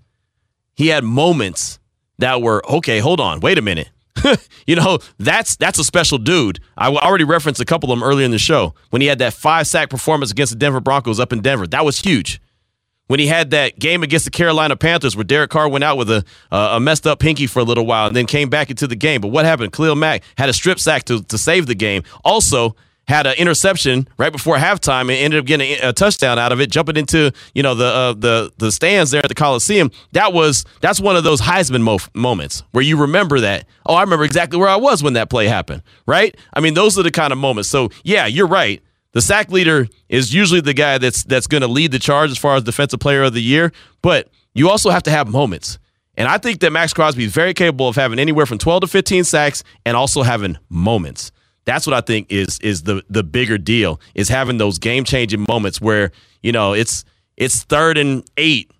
[0.76, 1.80] he had moments
[2.18, 2.98] that were okay.
[2.98, 3.90] Hold on, wait a minute.
[4.66, 6.58] you know that's that's a special dude.
[6.76, 9.34] I already referenced a couple of them earlier in the show when he had that
[9.34, 11.66] five sack performance against the Denver Broncos up in Denver.
[11.66, 12.40] That was huge.
[13.08, 16.10] When he had that game against the Carolina Panthers where Derek Carr went out with
[16.10, 18.86] a uh, a messed up pinky for a little while and then came back into
[18.86, 19.20] the game.
[19.20, 19.72] But what happened?
[19.72, 22.02] Khalil Mack had a strip sack to, to save the game.
[22.24, 22.74] Also
[23.06, 26.70] had an interception right before halftime and ended up getting a, touchdown out of it,
[26.70, 29.90] jumping into you know the uh, the the stands there at the Coliseum.
[30.12, 33.66] That was that's one of those Heisman mo- moments where you remember that.
[33.86, 35.82] Oh, I remember exactly where I was when that play happened.
[36.06, 36.36] Right?
[36.52, 37.68] I mean, those are the kind of moments.
[37.68, 38.82] So yeah, you're right.
[39.12, 42.38] The sack leader is usually the guy that's that's going to lead the charge as
[42.38, 45.78] far as defensive player of the year, but you also have to have moments.
[46.18, 48.86] And I think that Maxx Crosby is very capable of having anywhere from 12 to
[48.86, 51.30] 15 sacks and also having moments.
[51.66, 55.80] That's what I think is is the the bigger deal is having those game-changing moments
[55.80, 57.04] where, you know, it's
[57.36, 58.70] it's third and 8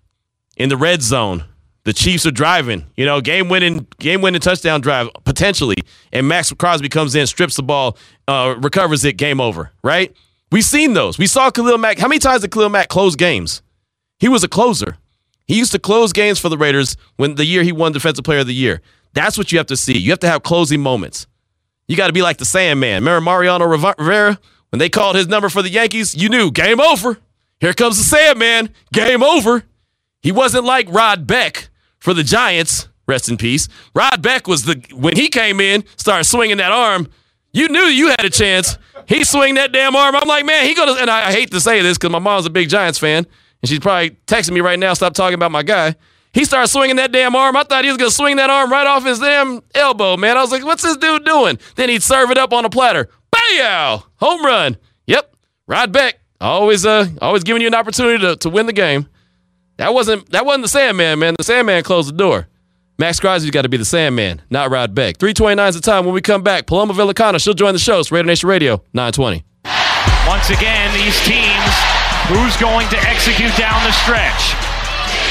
[0.55, 1.43] in the red zone.
[1.83, 5.77] The Chiefs are driving, you know, game winning, game winning touchdown drive potentially,
[6.11, 7.97] and Maxx Crosby comes in, strips the ball,
[8.27, 9.71] uh, recovers it, game over.
[9.83, 10.13] Right?
[10.51, 11.17] We've seen those.
[11.17, 11.99] We saw Khalil Mack.
[11.99, 13.61] How many times did Khalil Mack close games?
[14.19, 14.97] He was a closer.
[15.45, 18.39] He used to close games for the Raiders when the year he won Defensive Player
[18.39, 18.81] of the Year.
[19.13, 19.97] That's what you have to see.
[19.97, 21.25] You have to have closing moments.
[21.87, 23.03] You got to be like the Sandman.
[23.03, 26.15] Remember Mariano Rivera when they called his number for the Yankees?
[26.15, 27.17] You knew game over.
[27.59, 28.69] Here comes the Sandman.
[28.93, 29.63] Game over.
[30.21, 31.69] He wasn't like Rod Beck
[31.99, 32.87] for the Giants.
[33.07, 33.69] Rest in peace.
[33.95, 37.07] Rod Beck was the when he came in, started swinging that arm.
[37.53, 38.77] You knew you had a chance.
[39.07, 40.13] He swing that damn arm.
[40.15, 40.93] I'm like, man, he gonna.
[40.93, 43.25] And I, I hate to say this because my mom's a big Giants fan,
[43.61, 44.93] and she's probably texting me right now.
[44.93, 45.95] Stop talking about my guy.
[46.37, 47.57] He started swinging that damn arm.
[47.57, 50.37] I thought he was gonna swing that arm right off his damn elbow, man.
[50.37, 51.57] I was like, what's this dude doing?
[51.75, 53.09] Then he'd serve it up on a platter.
[53.31, 54.03] Bow!
[54.17, 54.77] Home run.
[55.07, 55.35] Yep.
[55.65, 59.07] Rod Beck always, uh, always giving you an opportunity to, to win the game.
[59.77, 61.33] That wasn't that wasn't the Sandman, man.
[61.39, 62.47] The Sandman closed the door.
[62.99, 65.17] Maxx Crosby's got to be the Sandman, not Rod Beck.
[65.17, 66.67] 329 is the time when we come back.
[66.67, 67.99] Paloma Villicana, she'll join the show.
[67.99, 69.43] It's Raider Nation Radio, 920.
[70.27, 71.73] Once again, these teams,
[72.29, 74.76] who's going to execute down the stretch?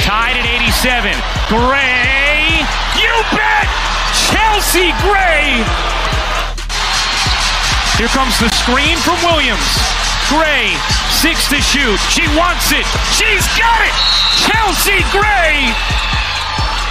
[0.03, 1.13] Tied at 87.
[1.49, 2.63] Gray,
[2.99, 3.67] you bet!
[4.29, 5.63] Chelsea Gray!
[7.97, 9.67] Here comes the screen from Williams.
[10.29, 10.75] Gray,
[11.11, 11.99] six to shoot.
[12.11, 12.85] She wants it.
[13.17, 13.95] She's got it!
[14.45, 15.73] Chelsea Gray!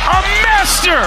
[0.07, 1.01] A master!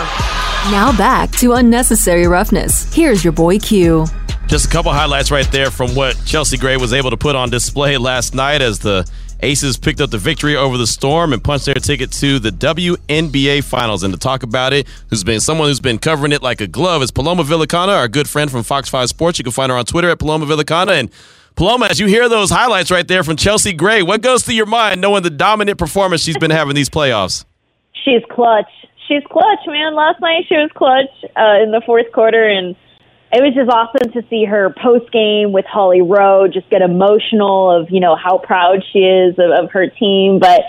[0.71, 2.93] Now back to Unnecessary Roughness.
[2.95, 4.07] Here's your boy Q.
[4.47, 7.51] Just a couple highlights right there from what Chelsea Gray was able to put on
[7.51, 9.07] display last night as the
[9.41, 13.63] Aces picked up the victory over the Storm and punched their ticket to the WNBA
[13.63, 14.03] Finals.
[14.03, 17.03] And to talk about it, who's been someone who's been covering it like a glove,
[17.03, 19.39] is Paloma Villicana, our good friend from Fox 5 Sports.
[19.39, 20.99] You can find her on Twitter at Paloma Villicana.
[20.99, 21.11] And
[21.55, 24.67] Paloma, as you hear those highlights right there from Chelsea Gray, what goes through your
[24.67, 27.45] mind knowing the dominant performance she's been having these playoffs?
[28.05, 28.71] She's clutch.
[29.07, 29.95] she's clutch, man.
[29.95, 32.77] Last night she was clutch uh, in the fourth quarter, and
[33.33, 37.71] it was just awesome to see her post game with Holly Rowe just get emotional
[37.71, 40.39] of you know how proud she is of, of her team.
[40.39, 40.63] But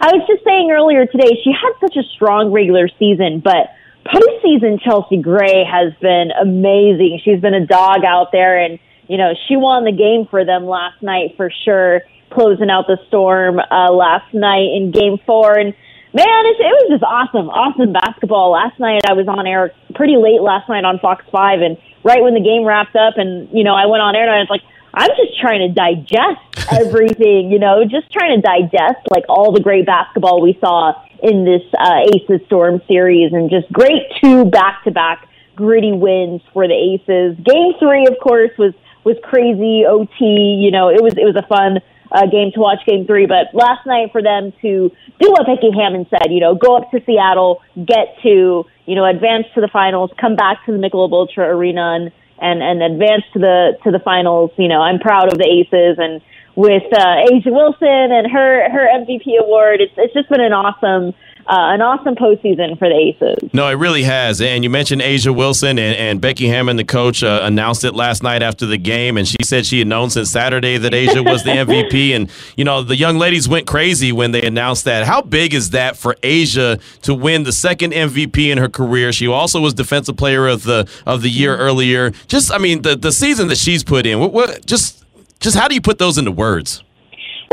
[0.00, 3.68] I was just saying earlier today, she had such a strong regular season, but
[4.06, 7.20] postseason Chelsea Gray has been amazing.
[7.24, 10.64] She's been a dog out there, and you know she won the game for them
[10.64, 15.74] last night for sure, closing out the storm uh, last night in Game Four and
[16.14, 18.52] Man, it, it was just awesome, awesome basketball.
[18.52, 22.22] Last night I was on air pretty late last night on Fox Five, and right
[22.22, 24.50] when the game wrapped up, and you know I went on air and I was
[24.50, 24.62] like,
[24.94, 29.60] I'm just trying to digest everything, you know, just trying to digest like all the
[29.60, 34.84] great basketball we saw in this uh, Aces Storm series, and just great two back
[34.84, 37.36] to back gritty wins for the Aces.
[37.42, 40.24] Game three, of course, was was crazy OT.
[40.24, 41.80] You know, it was it was a fun
[42.12, 43.26] uh, game to watch game three.
[43.26, 44.90] But last night for them to
[45.20, 49.04] do what Becky Hammon said, you know, go up to Seattle, get to, you know,
[49.04, 53.24] advance to the finals, come back to the Michelob Ultra Arena and, and, and advance
[53.32, 54.50] to the, to the finals.
[54.56, 56.22] You know, I'm proud of the Aces and
[56.54, 59.80] with, uh, A'ja Wilson and her, her MVP award.
[59.80, 61.14] It's, it's just been an awesome,
[61.48, 63.50] uh, an awesome postseason for the Aces.
[63.54, 64.42] No, it really has.
[64.42, 68.22] And you mentioned A'ja Wilson and, and Becky Hammon, the coach, uh, announced it last
[68.22, 71.44] night after the game, and she said she had known since Saturday that A'ja was
[71.44, 72.10] the MVP.
[72.14, 75.06] And you know, the young ladies went crazy when they announced that.
[75.06, 79.10] How big is that for A'ja to win the second MVP in her career?
[79.10, 82.10] She also was Defensive Player of the of the year earlier.
[82.26, 84.20] Just, I mean, the the season that she's put in.
[84.20, 85.02] What, what just
[85.40, 86.82] just how do you put those into words?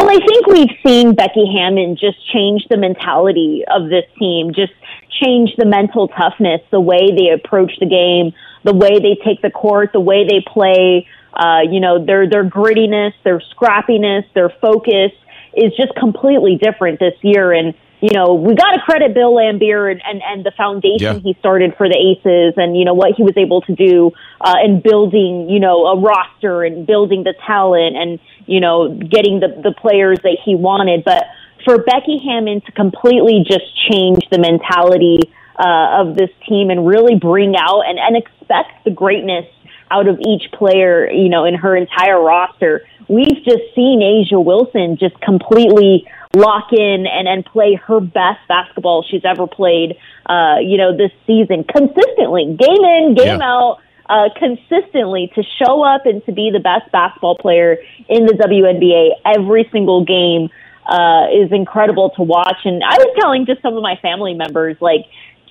[0.05, 4.73] Well, I think we've seen Becky Hammon just change the mentality of this team, just
[5.09, 8.31] change the mental toughness, the way they approach the game,
[8.63, 11.07] the way they take the court, the way they play.
[11.33, 15.11] Uh, you know, their their grittiness, their scrappiness, their focus
[15.57, 17.51] is just completely different this year.
[17.51, 21.19] And you know, we got to credit Bill Laimbeer and, and, and the foundation Yeah.
[21.19, 24.55] he started for the Aces and, you know, what he was able to do uh,
[24.63, 29.47] in building, you know, a roster and building the talent and, you know, getting the,
[29.63, 31.03] the players that he wanted.
[31.03, 31.25] But
[31.63, 35.19] for Becky Hammon to completely just change the mentality
[35.57, 39.45] uh, of this team and really bring out and, and expect the greatness
[39.89, 42.85] out of each player, you know, in her entire roster.
[43.07, 49.03] We've just seen A'ja Wilson just completely lock in and, and play her best basketball
[49.09, 49.95] she's ever played,
[50.25, 53.51] uh, you know, this season consistently, game in, game Yeah.
[53.51, 58.33] out, uh, consistently to show up and to be the best basketball player in the
[58.33, 60.49] WNBA every single game
[60.85, 62.59] uh, is incredible to watch.
[62.65, 65.05] And I was telling just some of my family members, like,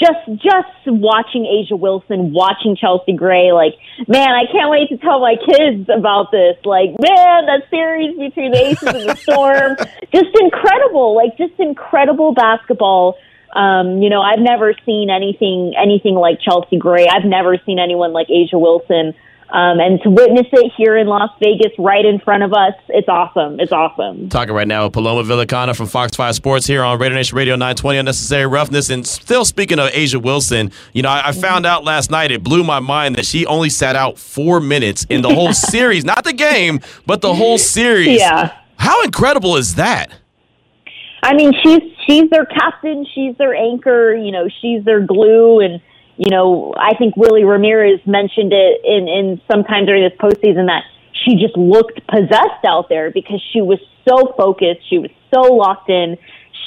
[0.04, 3.72] just just watching A'ja Wilson, watching Chelsea Gray, like,
[4.06, 6.56] man, I can't wait to tell my kids about this.
[6.64, 9.76] Like, man, that series between the Aces and the Storm,
[10.12, 13.16] just incredible, like just incredible basketball.
[13.56, 17.06] Um, you know, I've never seen anything anything like Chelsea Gray.
[17.06, 19.14] I've never seen anyone like A'ja Wilson.
[19.50, 23.08] Um, and to witness it here in Las Vegas, right in front of us, it's
[23.08, 23.60] awesome.
[23.60, 24.28] It's awesome.
[24.28, 27.54] Talking right now with Paloma Villicana from Fox 5 Sports here on Raider Nation Radio
[27.54, 28.90] 920 Unnecessary Roughness.
[28.90, 32.42] And still speaking of A'ja Wilson, you know, I, I found out last night, it
[32.42, 36.04] blew my mind that she only sat out four minutes in the whole series.
[36.04, 38.18] Not the game, but the whole series.
[38.18, 38.56] Yeah.
[38.76, 40.10] How incredible is that?
[41.22, 45.80] I mean, she's she's their captain, she's their anchor, you know, she's their glue, and
[46.16, 50.84] you know, I think Willie Ramirez mentioned it in in sometime during this postseason that
[51.12, 55.90] she just looked possessed out there because she was so focused, she was so locked
[55.90, 56.18] in.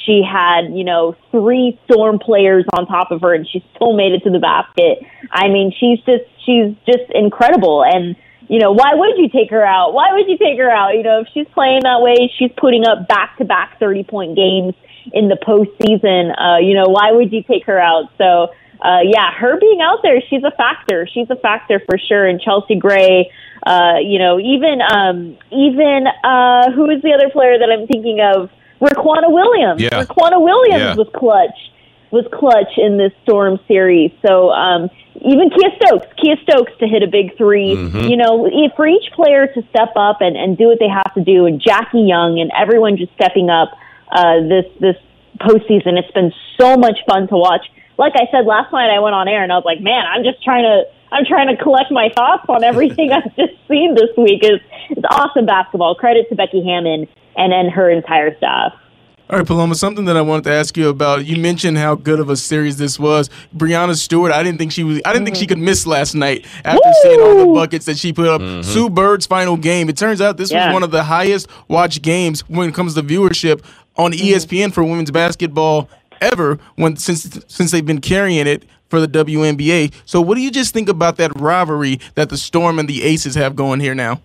[0.04, 4.12] She had, you know, three storm players on top of her, and she still made
[4.12, 5.04] it to the basket.
[5.30, 8.16] I mean, she's just she's just incredible, and
[8.48, 9.92] you know, why would you take her out?
[9.92, 10.94] Why would you take her out?
[10.94, 14.36] You know, if she's playing that way, she's putting up back to back 30 point
[14.36, 14.74] games
[15.12, 16.32] in the postseason.
[16.32, 18.10] Uh, you know, why would you take her out?
[18.16, 18.48] So,
[18.80, 21.06] uh, yeah, her being out there, she's a factor.
[21.12, 22.26] She's a factor for sure.
[22.26, 23.30] And Chelsea Gray,
[23.66, 28.20] uh, you know, even, um, even, uh, who is the other player that I'm thinking
[28.20, 28.50] of?
[28.80, 29.80] Riquna Williams.
[29.80, 30.04] Yeah.
[30.04, 30.94] Riquna Williams Yeah.
[30.94, 31.58] was clutch
[32.10, 34.10] was clutch in this Storm series.
[34.26, 34.88] So um,
[35.20, 37.74] even Kiah Stokes, Kiah Stokes to hit a big 3
[38.08, 41.24] You know, for each player to step up and, and do what they have to
[41.24, 43.76] do, and Jackie Young and everyone just stepping up
[44.10, 44.96] uh, this this
[45.38, 47.66] postseason, it's been so much fun to watch.
[47.98, 50.24] Like I said last night, I went on air and I was like, man, I'm
[50.24, 50.84] just trying to.
[51.10, 54.40] I'm trying to collect my thoughts on everything I've just seen this week.
[54.42, 55.94] It's, it's awesome basketball.
[55.94, 58.74] Credit to Becky Hammon and, and her entire staff.
[59.30, 61.26] All right, Paloma, something that I wanted to ask you about.
[61.26, 63.28] You mentioned how good of a series this was.
[63.54, 65.50] Breanna Stewart, I didn't think she was I didn't think she mm-hmm.
[65.50, 68.40] could miss last night after seeing all the buckets that she put up.
[68.40, 68.62] Mm-hmm.
[68.70, 69.90] Sue Bird's final game.
[69.90, 70.68] It turns out this Yeah.
[70.68, 73.62] was one of the highest watched games when it comes to viewership
[73.98, 74.28] on mm-hmm.
[74.28, 79.92] ESPN for women's basketball ever when since since they've been carrying it for the WNBA.
[80.04, 83.34] So, what do you just think about that rivalry that the Storm and the Aces
[83.34, 84.20] have going here now?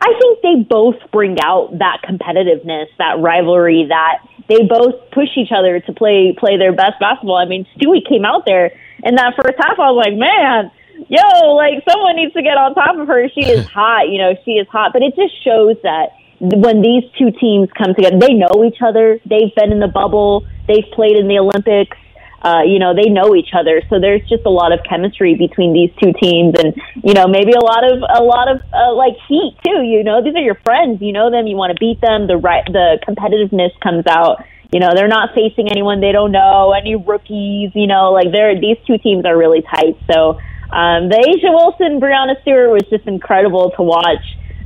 [0.00, 5.52] I think they both bring out that competitiveness, that rivalry, that they both push each
[5.54, 7.36] other to play play their best basketball.
[7.36, 8.72] I mean, Stewie came out there
[9.04, 9.78] in that first half.
[9.78, 10.70] I was like, man,
[11.08, 13.28] yo, like someone needs to get on top of her.
[13.28, 14.92] She is hot, you know, she is hot.
[14.92, 19.20] But it just shows that when these two teams come together, they know each other.
[19.24, 20.46] They've been in the bubble.
[20.66, 21.96] They've played in the Olympics
[22.42, 23.82] uh, you know, they know each other.
[23.90, 26.74] So there's just a lot of chemistry between these two teams and,
[27.04, 30.24] you know, maybe a lot of, a lot of, uh, like heat too, you know,
[30.24, 32.26] these are your friends, you know them, you want to beat them.
[32.26, 34.44] The right, the competitiveness comes out.
[34.72, 38.58] You know, they're not facing anyone they don't know, any rookies, you know, like they're,
[38.58, 39.98] these two teams are really tight.
[40.10, 40.38] So,
[40.70, 44.22] um, the A'ja Wilson, Breanna Stewart was just incredible to watch,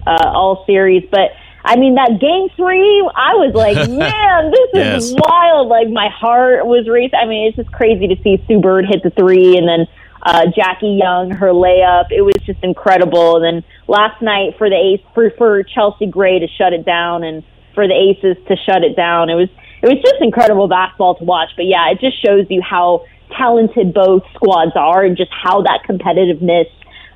[0.06, 1.32] uh, all series, but,
[1.64, 5.68] I mean, that game three, I was like, man, this is wild.
[5.68, 7.18] Like, my heart was racing.
[7.20, 9.86] I mean, it's just crazy to see Sue Bird hit the three and then
[10.22, 12.10] uh, Jackie Young, her layup.
[12.10, 13.36] It was just incredible.
[13.36, 17.24] And then last night for the Ace, for, for Chelsea Gray to shut it down
[17.24, 17.42] and
[17.74, 19.48] for the Aces to shut it down, it was,
[19.82, 21.50] it was just incredible basketball to watch.
[21.56, 25.80] But yeah, it just shows you how talented both squads are and just how that
[25.88, 26.68] competitiveness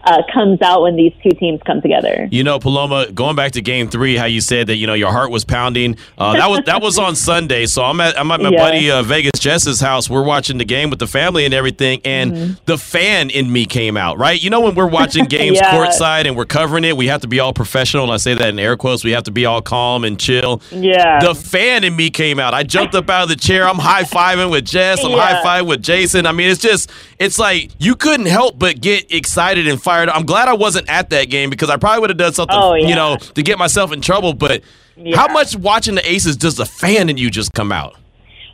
[0.05, 2.29] uh, comes out when these two teams come together.
[2.31, 5.13] You know, Paloma, going back to Game Three, how you said that you know your
[5.13, 5.97] heart was pounding.
[6.17, 7.67] Uh, that was that was on Sunday.
[7.67, 8.59] So I'm at I'm at my yeah.
[8.59, 10.09] buddy uh, Vegas Jess's house.
[10.09, 12.53] We're watching the game with the family and everything, and mm-hmm.
[12.65, 14.19] the fan in me came out.
[14.19, 15.73] Right, you know when we're watching games yeah.
[15.73, 18.05] courtside and we're covering it, we have to be all professional.
[18.05, 19.05] And I say that in air quotes.
[19.05, 20.63] We have to be all calm and chill.
[20.71, 21.21] Yeah.
[21.21, 22.55] The fan in me came out.
[22.55, 23.67] I jumped up out of the chair.
[23.67, 25.05] I'm high fiving with Jess.
[25.05, 25.43] I'm yeah.
[25.43, 26.27] high fiving with Jason.
[26.27, 30.09] I mean, it's just it's like you couldn't help but get excited and fired.
[30.11, 32.74] I'm glad I wasn't at that game because I probably would have done something, oh,
[32.74, 32.88] yeah.
[32.88, 34.35] you know, to get myself in trouble.
[34.35, 34.62] But
[34.96, 35.16] yeah.
[35.16, 37.96] how much watching the Aces does the fan in you just come out?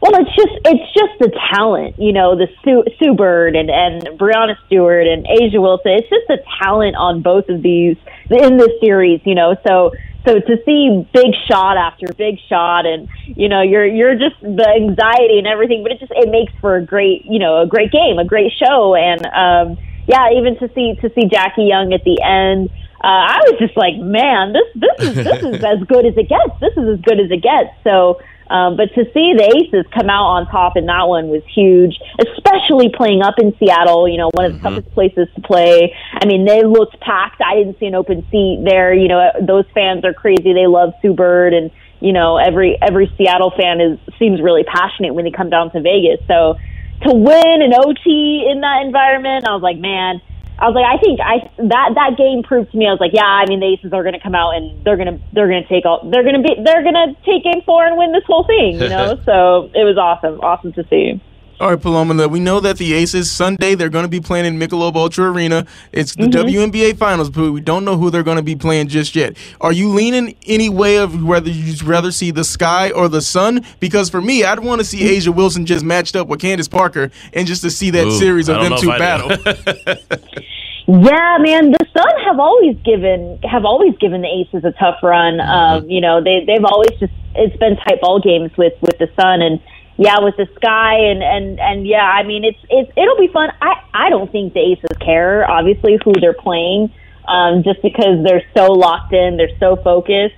[0.01, 4.03] Well, it's just it's just the talent, you know, the Sue, Sue Bird and and
[4.19, 5.93] Breanna Stewart and A'ja Wilson.
[5.93, 7.97] It's just the talent on both of these
[8.31, 9.57] in this series, you know.
[9.67, 9.93] So
[10.27, 14.69] so to see big shot after big shot and you know you're you're just the
[14.69, 17.91] anxiety and everything but it just it makes for a great you know a great
[17.91, 22.05] game a great show and um yeah even to see to see Jackie Young at
[22.05, 22.71] the end
[23.03, 26.29] uh, I was just like man this this is this is as good as it
[26.29, 28.19] gets this is as good as it gets so
[28.51, 31.99] um, but to see the Aces come out on top in that one was huge,
[32.21, 34.77] especially playing up in Seattle, you know, one of the mm-hmm.
[34.77, 35.95] toughest places to play.
[36.13, 37.41] I mean, they looked packed.
[37.41, 38.93] I didn't see an open seat there.
[38.93, 40.53] You know, those fans are crazy.
[40.53, 45.15] They love Sue Bird and, you know, every, every Seattle fan is, seems really passionate
[45.15, 46.21] when they come down to Vegas.
[46.29, 46.57] So
[47.05, 50.21] to win an OT in that environment, I was like, man,
[50.59, 52.87] I was like, I think I that that game proved to me.
[52.87, 54.97] I was like, yeah, I mean, the Aces are going to come out and they're
[54.97, 57.43] going to they're going to take all they're going to be they're going to take
[57.43, 59.19] game four and win this whole thing, you know.
[59.27, 61.21] so it was awesome, awesome to see.
[61.65, 64.59] All right, Paloma, we know that the Aces Sunday they're going to be playing in
[64.59, 65.67] Michelob Ultra Arena.
[65.93, 66.47] It's the mm-hmm.
[66.47, 69.35] WNBA Finals, but we don't know who they're going to be playing just yet.
[69.63, 73.65] Are you leaning any way of whether you'd rather see the sky or the sun?
[73.81, 77.11] Because for me, I'd want to see A'ja Wilson just matched up with Candace Parker
[77.33, 79.31] and just to see that Ooh, series of them two battle.
[80.87, 85.41] Yeah, man, the Sun have always given have always given the Aces a tough run.
[85.41, 85.89] Um, mm-hmm.
[85.89, 89.41] you know, they they've always just it's been tight ball games with with the Sun
[89.41, 89.63] and
[89.97, 93.51] yeah, with the Sky and and and yeah, I mean it's it's it'll be fun.
[93.61, 96.93] I I don't think the Aces care obviously who they're playing,
[97.29, 100.35] um, just because they're so locked in, they're so focused.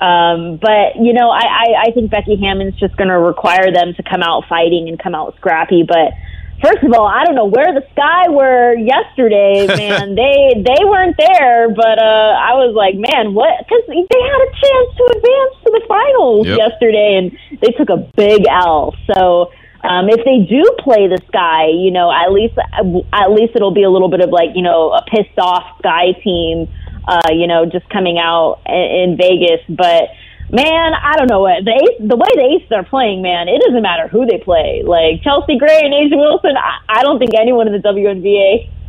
[0.00, 3.94] Um, but you know, I, I I think Becky Hammon's just going to require them
[3.94, 6.12] to come out fighting and come out scrappy, but
[6.60, 10.14] First of all, I don't know where the sky were yesterday, man.
[10.14, 13.54] they they weren't there, but uh I was like, man, what?
[13.62, 16.58] Because they had a chance to advance to the finals yep.
[16.58, 18.94] yesterday, and they took a big L.
[19.14, 19.52] So
[19.84, 23.84] um, if they do play the sky, you know, at least at least it'll be
[23.84, 26.66] a little bit of like you know a pissed off sky team,
[27.06, 30.10] uh, you know, just coming out in, in Vegas, but
[30.50, 33.48] man, I don't know what the Ace, the way the Aces are playing, man.
[33.48, 34.82] It doesn't matter who they play.
[34.84, 38.70] Like Chelsea Gray and A'ja Wilson, I, I don't think anyone in the WNBA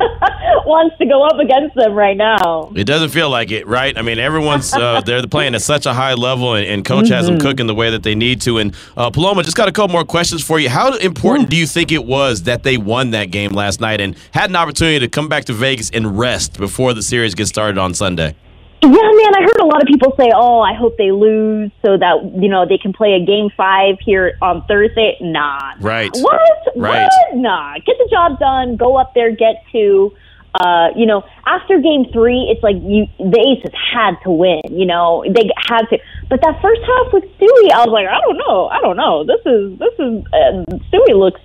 [0.66, 2.72] wants to go up against them right now.
[2.74, 3.96] It doesn't feel like it, right?
[3.96, 7.14] I mean, everyone's uh, they're playing at such a high level, and, and coach mm-hmm.
[7.14, 7.46] has them mm-hmm.
[7.46, 8.58] cooking the way that they need to.
[8.58, 10.68] And uh, Paloma, just got a couple more questions for you.
[10.68, 14.16] How important do you think it was that they won that game last night and
[14.32, 17.78] had an opportunity to come back to Vegas and rest before the series gets started
[17.78, 18.34] on Sunday?
[18.82, 21.98] Yeah, man, I heard a lot of people say, "Oh, I hope they lose so
[21.98, 26.10] that you know they can play a game five here on Thursday." Nah, right?
[26.14, 26.76] What?
[26.76, 27.10] Right?
[27.10, 27.36] What?
[27.36, 28.76] Nah, get the job done.
[28.76, 30.14] Go up there, get to.
[30.52, 34.62] Uh, you know, after game three, it's like you the Aces had to win.
[34.70, 35.98] You know, they had to.
[36.28, 39.24] But that first half with Stewie, I was like, I don't know, I don't know.
[39.24, 41.40] This is this is uh, probably looks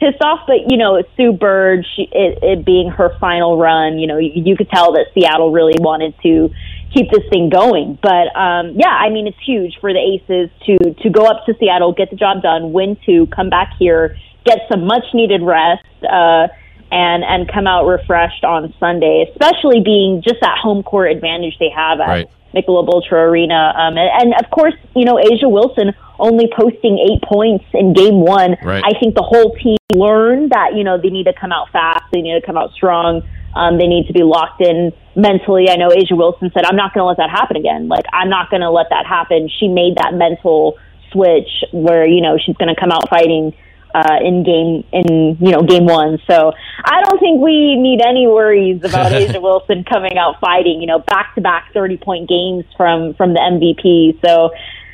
[0.00, 4.06] pissed off, but you know, Sue Bird, she, it, it being her final run, you
[4.06, 6.50] know, you, you could tell that Seattle really wanted to
[6.92, 7.98] keep this thing going.
[8.02, 11.54] But um, yeah, I mean, it's huge for the Aces to to go up to
[11.58, 15.84] Seattle, get the job done, win two, come back here, get some much needed rest.
[16.02, 16.48] Uh,
[16.92, 21.70] and and come out refreshed on Sunday, especially being just that home court advantage they
[21.70, 22.30] have at Right.
[22.54, 23.72] Michelob Ultra Arena.
[23.76, 28.20] Um, and, and of course, you know A'ja Wilson only posting eight points in Game
[28.20, 28.56] One.
[28.62, 28.82] Right.
[28.84, 32.04] I think the whole team learned that you know they need to come out fast,
[32.12, 33.22] they need to come out strong.
[33.54, 35.68] Um, they need to be locked in mentally.
[35.68, 37.88] I know A'ja Wilson said, "I'm not going to let that happen again.
[37.88, 40.78] Like I'm not going to let that happen." She made that mental
[41.12, 43.52] switch where you know she's going to come out fighting
[43.94, 46.18] uh, in game in you know game one.
[46.28, 46.52] So
[46.84, 50.80] I don't think we need any worries about A'ja Wilson coming out fighting.
[50.80, 54.24] You know, back to back thirty point games from from the MVP.
[54.24, 54.50] So.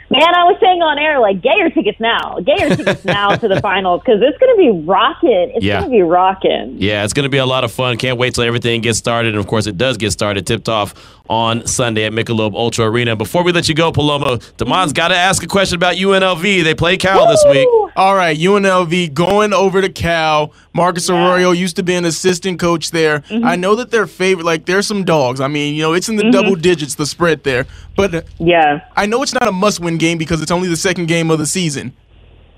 [0.09, 2.39] Man, I was saying on air, like, get your tickets now.
[2.39, 5.53] Get your tickets now to the finals because it's going to be rocking.
[5.55, 5.81] It's Yeah.
[5.81, 6.77] going to be rocking.
[6.79, 7.97] Yeah, it's going to be a lot of fun.
[7.97, 9.31] Can't wait till everything gets started.
[9.35, 10.95] And of course, it does get started, tipped off
[11.29, 13.17] on Sunday at Michelob Ultra Arena.
[13.17, 16.63] Before we let you go, Paloma, Damon's got to ask a question about UNLV.
[16.65, 17.69] They play Cal this week.
[17.97, 20.53] All right, UNLV going over to Cal.
[20.75, 23.21] Marcus Arroyo used to be an assistant coach there.
[23.21, 23.47] Mm-hmm.
[23.47, 24.45] I know that they're favorite.
[24.45, 25.41] Like there's some dogs.
[25.41, 26.31] I mean, you know, it's in the Mm-hmm.
[26.33, 27.67] double digits the spread there.
[27.97, 28.81] But Yeah.
[28.97, 31.47] I know it's not a must-win game because it's only the second game of the
[31.47, 31.95] season.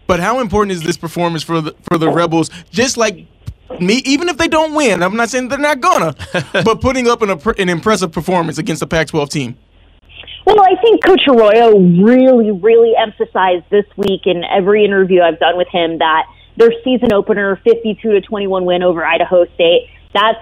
[0.08, 2.50] But how important is this performance for the for the Rebels?
[2.70, 3.26] Just like
[3.78, 6.14] me, even if they don't win, I'm not saying they're not gonna,
[6.64, 9.58] but putting up an, an impressive performance against a Pac-12 team.
[10.46, 15.58] Well, I think Coach Arroyo really, really emphasized this week in every interview I've done
[15.58, 16.24] with him that
[16.56, 20.38] their season opener, 52 to 21 win over Idaho State, that's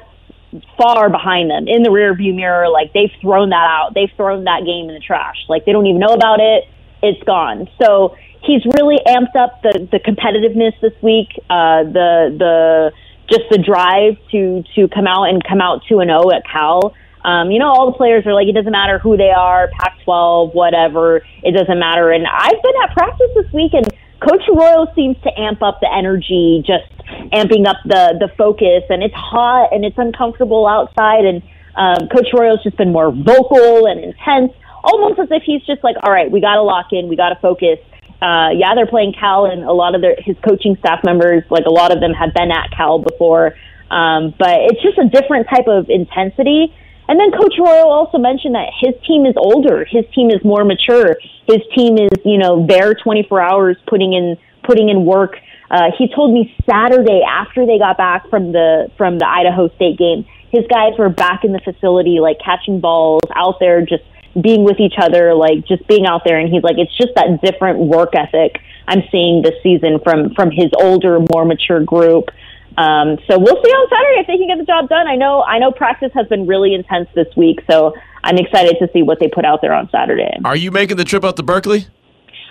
[0.78, 2.68] far behind them in the rearview mirror.
[2.68, 3.94] Like they've thrown that out.
[3.94, 5.36] They've thrown that game in the trash.
[5.48, 6.64] Like they don't even know about it.
[7.02, 7.68] It's gone.
[7.82, 8.16] So
[8.46, 11.28] he's really amped up the the competitiveness this week.
[11.50, 12.92] Uh, the the
[13.28, 16.94] just the drive to to come out and come out two and zero at Cal.
[17.24, 20.54] Um, you know, all the players are like, it doesn't matter who they are, Pac-12,
[20.54, 22.12] whatever, it doesn't matter.
[22.12, 23.84] And I've been at practice this week, and
[24.22, 26.86] Coach Arroyo seems to amp up the energy, just
[27.34, 28.84] amping up the the focus.
[28.90, 31.42] And it's hot and it's uncomfortable outside, and
[31.74, 34.52] um, Coach Arroyo's just been more vocal and intense,
[34.84, 37.30] almost as if he's just like, all right, we got to lock in, we got
[37.30, 37.78] to focus.
[38.20, 41.66] Uh, yeah, they're playing Cal, and a lot of their his coaching staff members, like
[41.66, 43.54] a lot of them, have been at Cal before.
[43.90, 46.74] Um, but it's just a different type of intensity.
[47.08, 50.64] And then Coach Arroyo also mentioned that his team is older, his team is more
[50.64, 55.36] mature, his team is you know there 24 hours putting in putting in work.
[55.70, 59.98] Uh, he told me Saturday after they got back from the from the Idaho State
[59.98, 64.02] game, his guys were back in the facility, like catching balls out there, just
[64.40, 66.38] being with each other, like just being out there.
[66.38, 70.50] And he's like, it's just that different work ethic I'm seeing this season from from
[70.50, 72.30] his older, more mature group.
[72.78, 75.08] Um, so we'll see on Saturday if they can get the job done.
[75.08, 78.88] I know I know practice has been really intense this week, so I'm excited to
[78.92, 80.38] see what they put out there on Saturday.
[80.44, 81.86] Are you making the trip up to Berkeley?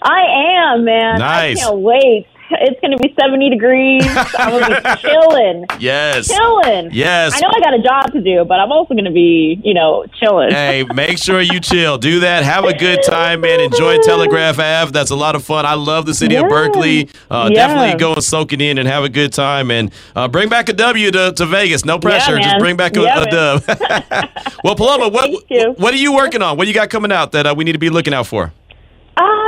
[0.01, 1.19] I am, man.
[1.19, 1.57] Nice.
[1.57, 2.27] I can't wait.
[2.51, 4.03] It's going to be 70 degrees.
[4.37, 5.65] I'm going to be chilling.
[5.79, 6.27] Yes.
[6.27, 6.89] Chilling.
[6.91, 7.33] Yes.
[7.35, 9.73] I know I got a job to do, but I'm also going to be, you
[9.73, 10.51] know, chilling.
[10.51, 11.97] Hey, make sure you chill.
[11.97, 12.43] Do that.
[12.43, 13.59] Have a good time, man.
[13.59, 14.91] Enjoy Telegraph Ave.
[14.91, 15.65] That's a lot of fun.
[15.65, 17.09] I love the city of Berkeley.
[17.31, 17.67] Uh, Yeah.
[17.67, 19.71] Definitely go and soak it in and have a good time.
[19.71, 21.83] And uh, bring back a W to, to Vegas.
[21.83, 22.37] No pressure.
[22.39, 23.63] Just bring back a, Yeah, a dub.
[24.63, 25.31] well, Paloma, what,
[25.79, 26.57] what are you working on?
[26.57, 28.53] What you got coming out that uh, we need to be looking out for?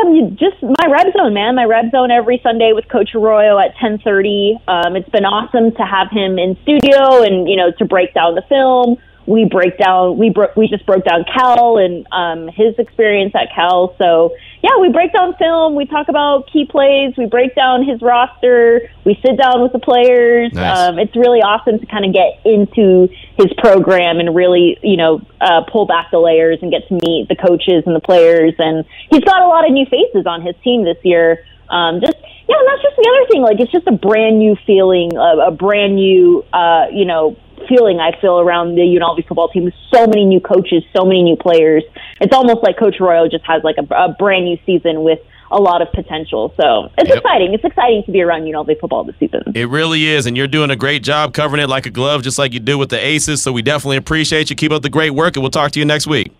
[0.02, 1.56] Um, you- just my red zone, man.
[1.56, 4.58] My red zone every Sunday with Coach Arroyo at ten thirty.
[4.68, 8.36] Um, it's been awesome to have him in studio and you know to break down
[8.36, 8.98] the film.
[9.28, 10.18] We break down.
[10.18, 13.94] We bro- we just broke down Cal and um, his experience at Cal.
[13.98, 15.76] So yeah, we break down film.
[15.76, 17.14] We talk about key plays.
[17.18, 18.90] We break down his roster.
[19.06, 20.54] We sit down with the players.
[20.54, 20.78] Nice.
[20.78, 25.22] Um, it's really awesome to kind of get into his program and really, you know,
[25.42, 28.54] uh, pull back the layers and get to meet the coaches and the players.
[28.58, 31.46] And he's got a lot of new faces on his team this year.
[31.70, 32.16] Um, just
[32.48, 33.42] yeah, and that's just the other thing.
[33.42, 37.36] Like it's just a brand new feeling, a, a brand new, uh, you know,
[37.68, 39.66] feeling I feel around the UNLV football team.
[39.66, 41.84] With so many new coaches, so many new players.
[42.22, 45.58] It's almost like Coach Arroyo just has like a, a brand new season with a
[45.58, 46.53] lot of potential.
[46.60, 47.18] So it's Yep.
[47.20, 47.53] exciting.
[47.53, 49.43] It's exciting to be around UNLV football this season.
[49.55, 52.38] It really is, and you're doing a great job covering it like a glove, just
[52.38, 53.41] like you do with the Aces.
[53.41, 54.55] So we definitely appreciate you.
[54.55, 56.32] Keep up the great work, and we'll talk to you next week.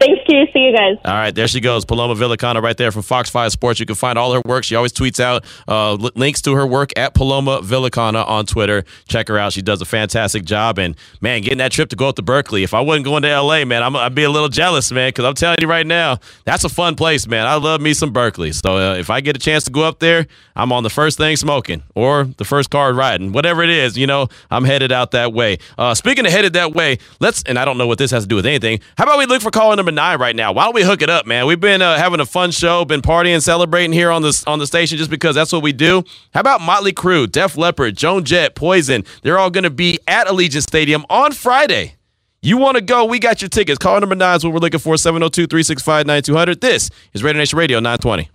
[0.00, 0.46] Thanks, Q.
[0.52, 0.96] See you guys.
[1.04, 3.80] All right, there she goes, Paloma Villicana, right there from Fox Five Sports.
[3.80, 4.64] You can find all her work.
[4.64, 8.84] She always tweets out uh, links to her work at Paloma Villicana on Twitter.
[9.08, 9.52] Check her out.
[9.52, 10.78] She does a fantastic job.
[10.78, 12.62] And man, getting that trip to go up to Berkeley.
[12.62, 15.24] If I wasn't going to LA, man, I'm, I'd be a little jealous, man, because
[15.24, 17.46] I'm telling you right now, that's a fun place, man.
[17.46, 18.52] I love me some Berkeley.
[18.52, 20.26] So uh, if I get a chance to go up there,
[20.56, 23.96] I'm on the first thing smoking or the first car riding, whatever it is.
[23.96, 25.58] You know, I'm headed out that way.
[25.78, 27.42] Uh, speaking of headed that way, let's.
[27.46, 28.80] And I don't know what this has to do with anything.
[28.96, 30.50] How about we look for caller number nine right now?
[30.50, 31.44] Why don't we hook it up, man?
[31.46, 34.66] We've been uh, having a fun show, been partying, celebrating here on this on the
[34.66, 36.02] station just because that's what we do.
[36.32, 39.04] How about Motley Crue, Def Leppard, Joan Jett, Poison?
[39.22, 41.96] They're all going to be at Allegiant Stadium on Friday.
[42.40, 43.04] You want to go?
[43.04, 43.76] We got your tickets.
[43.76, 46.62] Call number nine is what we're looking for 702 365 9200.
[46.62, 48.30] This is Raider Nation Radio 920.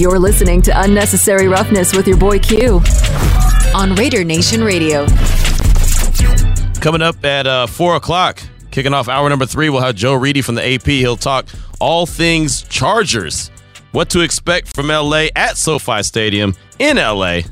[0.00, 2.80] You're listening to Unnecessary Roughness with your boy Q
[3.74, 5.06] on Raider Nation Radio.
[6.82, 10.42] Coming up at uh, 4 o'clock, kicking off hour number three, we'll have Joe Reedy
[10.42, 10.82] from the AP.
[10.82, 11.46] He'll talk
[11.78, 13.52] all things Chargers,
[13.92, 17.42] what to expect from LA at SoFi Stadium in LA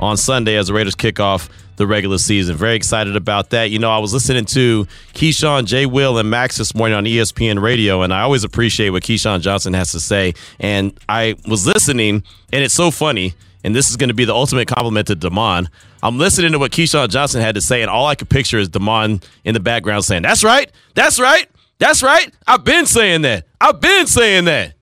[0.00, 2.56] on Sunday as the Raiders kick off the regular season.
[2.56, 3.70] Very excited about that.
[3.70, 5.86] You know, I was listening to Keyshawn, J.
[5.86, 9.72] Will, and Max this morning on ESPN Radio, and I always appreciate what Keyshawn Johnson
[9.74, 10.34] has to say.
[10.58, 13.34] And I was listening, and it's so funny.
[13.64, 15.68] And this is going to be the ultimate compliment to Damon.
[16.02, 18.68] I'm listening to what Keyshawn Johnson had to say, and all I could picture is
[18.68, 21.48] Damon in the background saying, That's right, that's right,
[21.78, 22.32] that's right.
[22.46, 23.46] I've been saying that.
[23.60, 24.74] I've been saying that.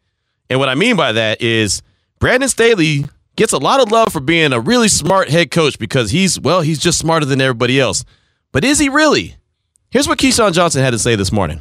[0.51, 1.80] And what I mean by that is
[2.18, 3.07] Brandon Staley
[3.37, 6.61] gets a lot of love for being a really smart head coach because he's, well,
[6.61, 8.05] he's just smarter than everybody else.
[8.51, 9.37] But is he really?
[9.91, 11.61] Here's what Keyshawn Johnson had to say this morning.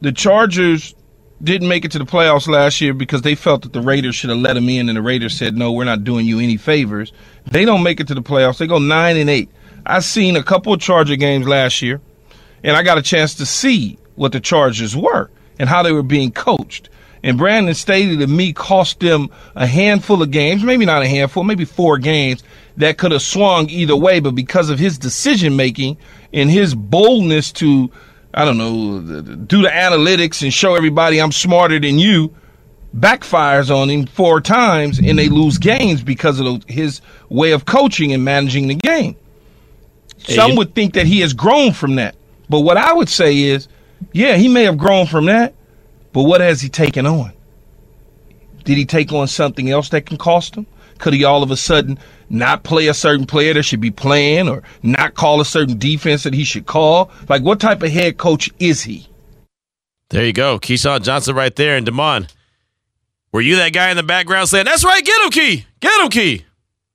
[0.00, 0.93] The Chargers
[1.42, 4.30] didn't make it to the playoffs last year because they felt that the Raiders should
[4.30, 7.12] have let them in, and the Raiders said, "No, we're not doing you any favors."
[7.50, 8.58] They don't make it to the playoffs.
[8.58, 9.50] They go nine and eight.
[9.84, 12.00] I've seen a couple of Charger games last year,
[12.62, 16.02] and I got a chance to see what the Chargers were and how they were
[16.02, 16.88] being coached.
[17.22, 21.42] And Brandon Staley to me cost them a handful of games, maybe not a handful,
[21.42, 22.42] maybe four games
[22.76, 24.20] that could have swung either way.
[24.20, 25.96] But because of his decision making
[26.34, 27.90] and his boldness to,
[28.34, 29.00] I don't know,
[29.36, 32.34] do the analytics and show everybody I'm smarter than you,
[32.96, 38.12] backfires on him four times and they lose games because of his way of coaching
[38.12, 39.16] and managing the game.
[40.18, 42.16] Some would think that he has grown from that.
[42.48, 43.68] But what I would say is,
[44.12, 45.54] yeah, he may have grown from that,
[46.12, 47.32] but what has he taken on?
[48.64, 50.66] Did he take on something else that can cost him?
[50.98, 51.98] Could he all of a sudden
[52.30, 56.22] not play a certain player that should be playing or not call a certain defense
[56.22, 57.10] that he should call?
[57.28, 59.08] Like, what type of head coach is he?
[60.10, 60.58] There you go.
[60.58, 61.76] Keyshawn Johnson right there.
[61.76, 62.28] And Damon,
[63.32, 66.08] were you that guy in the background saying, That's right, get him, Key, get him,
[66.10, 66.44] Key?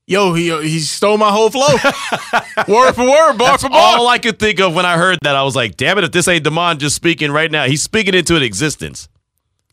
[0.07, 1.67] Yo, he uh, he stole my whole flow.
[2.67, 3.97] word for word, bar That's for bar.
[3.97, 5.35] all I could think of when I heard that.
[5.35, 8.13] I was like, damn it, if this ain't Damon just speaking right now, he's speaking
[8.13, 9.08] into an existence.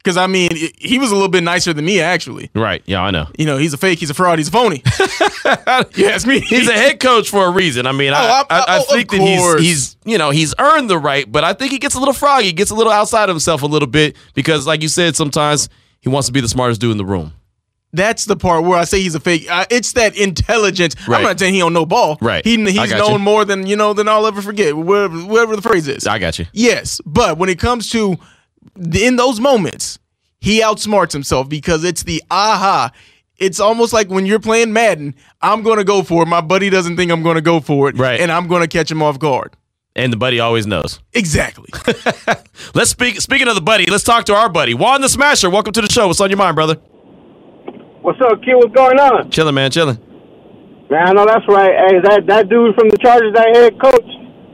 [0.07, 2.49] Because I mean, he was a little bit nicer than me, actually.
[2.55, 2.81] Right.
[2.87, 3.27] Yeah, I know.
[3.37, 4.81] You know, he's a fake, he's a fraud, he's a phony.
[5.97, 6.39] yes, me.
[6.39, 7.87] He's a head coach for a reason.
[7.89, 10.55] I mean, Oh, I, I- I, I oh, think that he's he's you know he's
[10.61, 13.25] earned the right, but I think he gets a little froggy, gets a little outside
[13.29, 15.69] of himself a little bit because, like you said, sometimes
[16.01, 17.33] he wants to be the smartest dude in the room.
[17.93, 19.51] That's the part where I say he's a fake.
[19.51, 20.95] Uh, it's that intelligence.
[21.09, 21.19] Right.
[21.19, 22.17] I'm not saying he don't know ball.
[22.21, 22.45] Right.
[22.45, 23.19] He, I known you.
[23.19, 24.77] more than you know than I'll ever forget.
[24.77, 26.07] Whatever, whatever the phrase is.
[26.07, 26.47] I got you.
[26.53, 28.17] Yes, but when it comes to
[28.77, 29.99] in those moments,
[30.41, 32.91] he outsmarts himself because it's the aha.
[33.39, 36.27] It's almost like when you're playing Madden, I'm going to go for it.
[36.27, 38.21] My buddy doesn't think I'm going to go for it, Right.
[38.21, 39.57] And I'm going to catch him off guard.
[39.95, 41.01] And the buddy always knows.
[41.15, 41.71] Exactly.
[42.75, 43.21] Let's speak.
[43.21, 45.49] Speaking of the buddy, let's talk to our buddy Juan the Smasher.
[45.49, 46.07] Welcome to the show.
[46.07, 46.75] What's on your mind, brother?
[48.03, 48.57] What's up, kid?
[48.57, 49.31] What's going on?
[49.31, 49.71] Chilling, man.
[49.71, 49.99] Chilling.
[50.91, 51.73] Man, I know that's right.
[51.89, 54.05] Hey, that that dude from the Chargers, that head coach,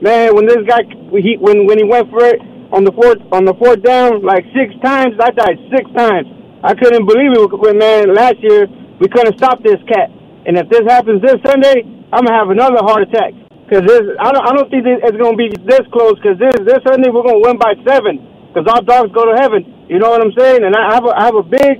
[0.01, 0.33] man.
[0.33, 0.79] When this guy,
[1.19, 2.39] he when when he went for it
[2.73, 6.25] on the fourth on the fourth down, like six times, I died six times.
[6.65, 7.53] I couldn't believe it.
[7.53, 8.65] When man, last year
[8.97, 10.09] we couldn't stop this cat,
[10.49, 13.37] and if this happens this Sunday, I'm gonna have another heart attack.
[13.69, 16.17] Cause this, I don't, I don't think it's gonna be this close.
[16.25, 18.17] Cause this this Sunday we're gonna win by seven.
[18.57, 19.85] Cause our dogs go to heaven.
[19.85, 20.65] You know what I'm saying?
[20.65, 21.77] And I have a, I have a big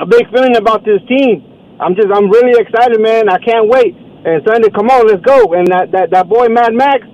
[0.00, 1.44] a big feeling about this team.
[1.76, 3.28] I'm just I'm really excited, man.
[3.28, 3.92] I can't wait.
[4.24, 5.52] And Sunday, come on, let's go.
[5.52, 7.04] And that that, that boy Mad Max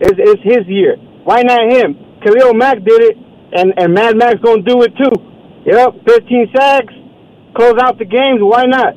[0.00, 0.96] is is his year.
[1.26, 1.98] Why not him?
[2.22, 3.16] Khalil Mack did it,
[3.52, 5.10] and and Mad Max gonna do it too.
[5.66, 6.94] Yep, 15 sacks,
[7.56, 8.38] close out the games.
[8.40, 8.94] Why not?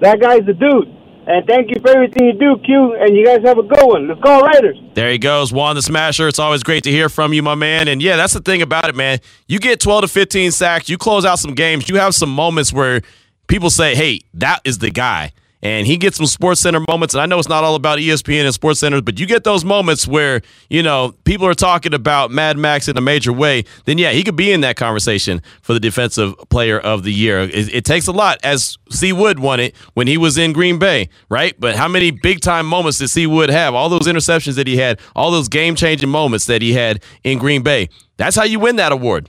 [0.00, 0.86] That guy's the dude.
[1.26, 2.96] And thank you for everything you do, Q.
[3.00, 4.06] And you guys have a good one.
[4.06, 4.76] Let's go Raiders.
[4.94, 6.28] There he goes, Juan the Smasher.
[6.28, 7.88] It's always great to hear from you, my man.
[7.88, 9.18] And yeah, that's the thing about it, man.
[9.48, 12.72] You get 12 to 15 sacks, you close out some games, you have some moments
[12.72, 13.02] where
[13.48, 15.32] people say, hey, that is the guy.
[15.62, 17.14] And he gets some Sports Center moments.
[17.14, 19.64] And I know it's not all about ESPN and Sports Centers, but you get those
[19.64, 23.64] moments where you know people are talking about Mad Max in a major way.
[23.84, 27.40] Then yeah, he could be in that conversation for the Defensive Player of the Year.
[27.40, 30.78] It, it takes a lot, as C Wood won it when he was in Green
[30.78, 31.54] Bay, right?
[31.58, 33.74] But how many big time moments did C Wood have?
[33.74, 37.38] All those interceptions that he had, all those game changing moments that he had in
[37.38, 37.88] Green Bay.
[38.16, 39.28] That's how you win that award.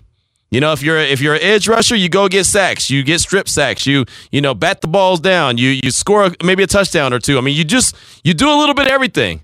[0.53, 3.21] You know, if you're if you're an edge rusher, you go get sacks, you get
[3.21, 7.11] strip sacks, you you know bat the balls down, you you score maybe a touchdown
[7.11, 7.39] or two.
[7.39, 9.41] I mean, you just you do a little bit of everything.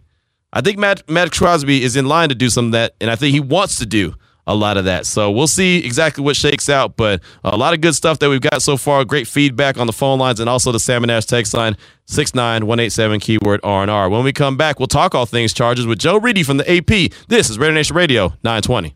[0.53, 3.15] I think Matt Maxx Crosby is in line to do some of that, and I
[3.15, 4.13] think he wants to do
[4.45, 5.07] a lot of that.
[5.07, 8.39] So we'll see exactly what shakes out, but a lot of good stuff that we've
[8.39, 9.03] got so far.
[9.03, 12.67] Great feedback on the phone lines and also the Salmon Ash text line six nine
[12.67, 14.09] one eight seven keyword R and R.
[14.09, 17.11] When we come back, we'll talk all things Chargers with Joe Reedy from the AP.
[17.29, 18.93] This is Raider Nation Radio 920.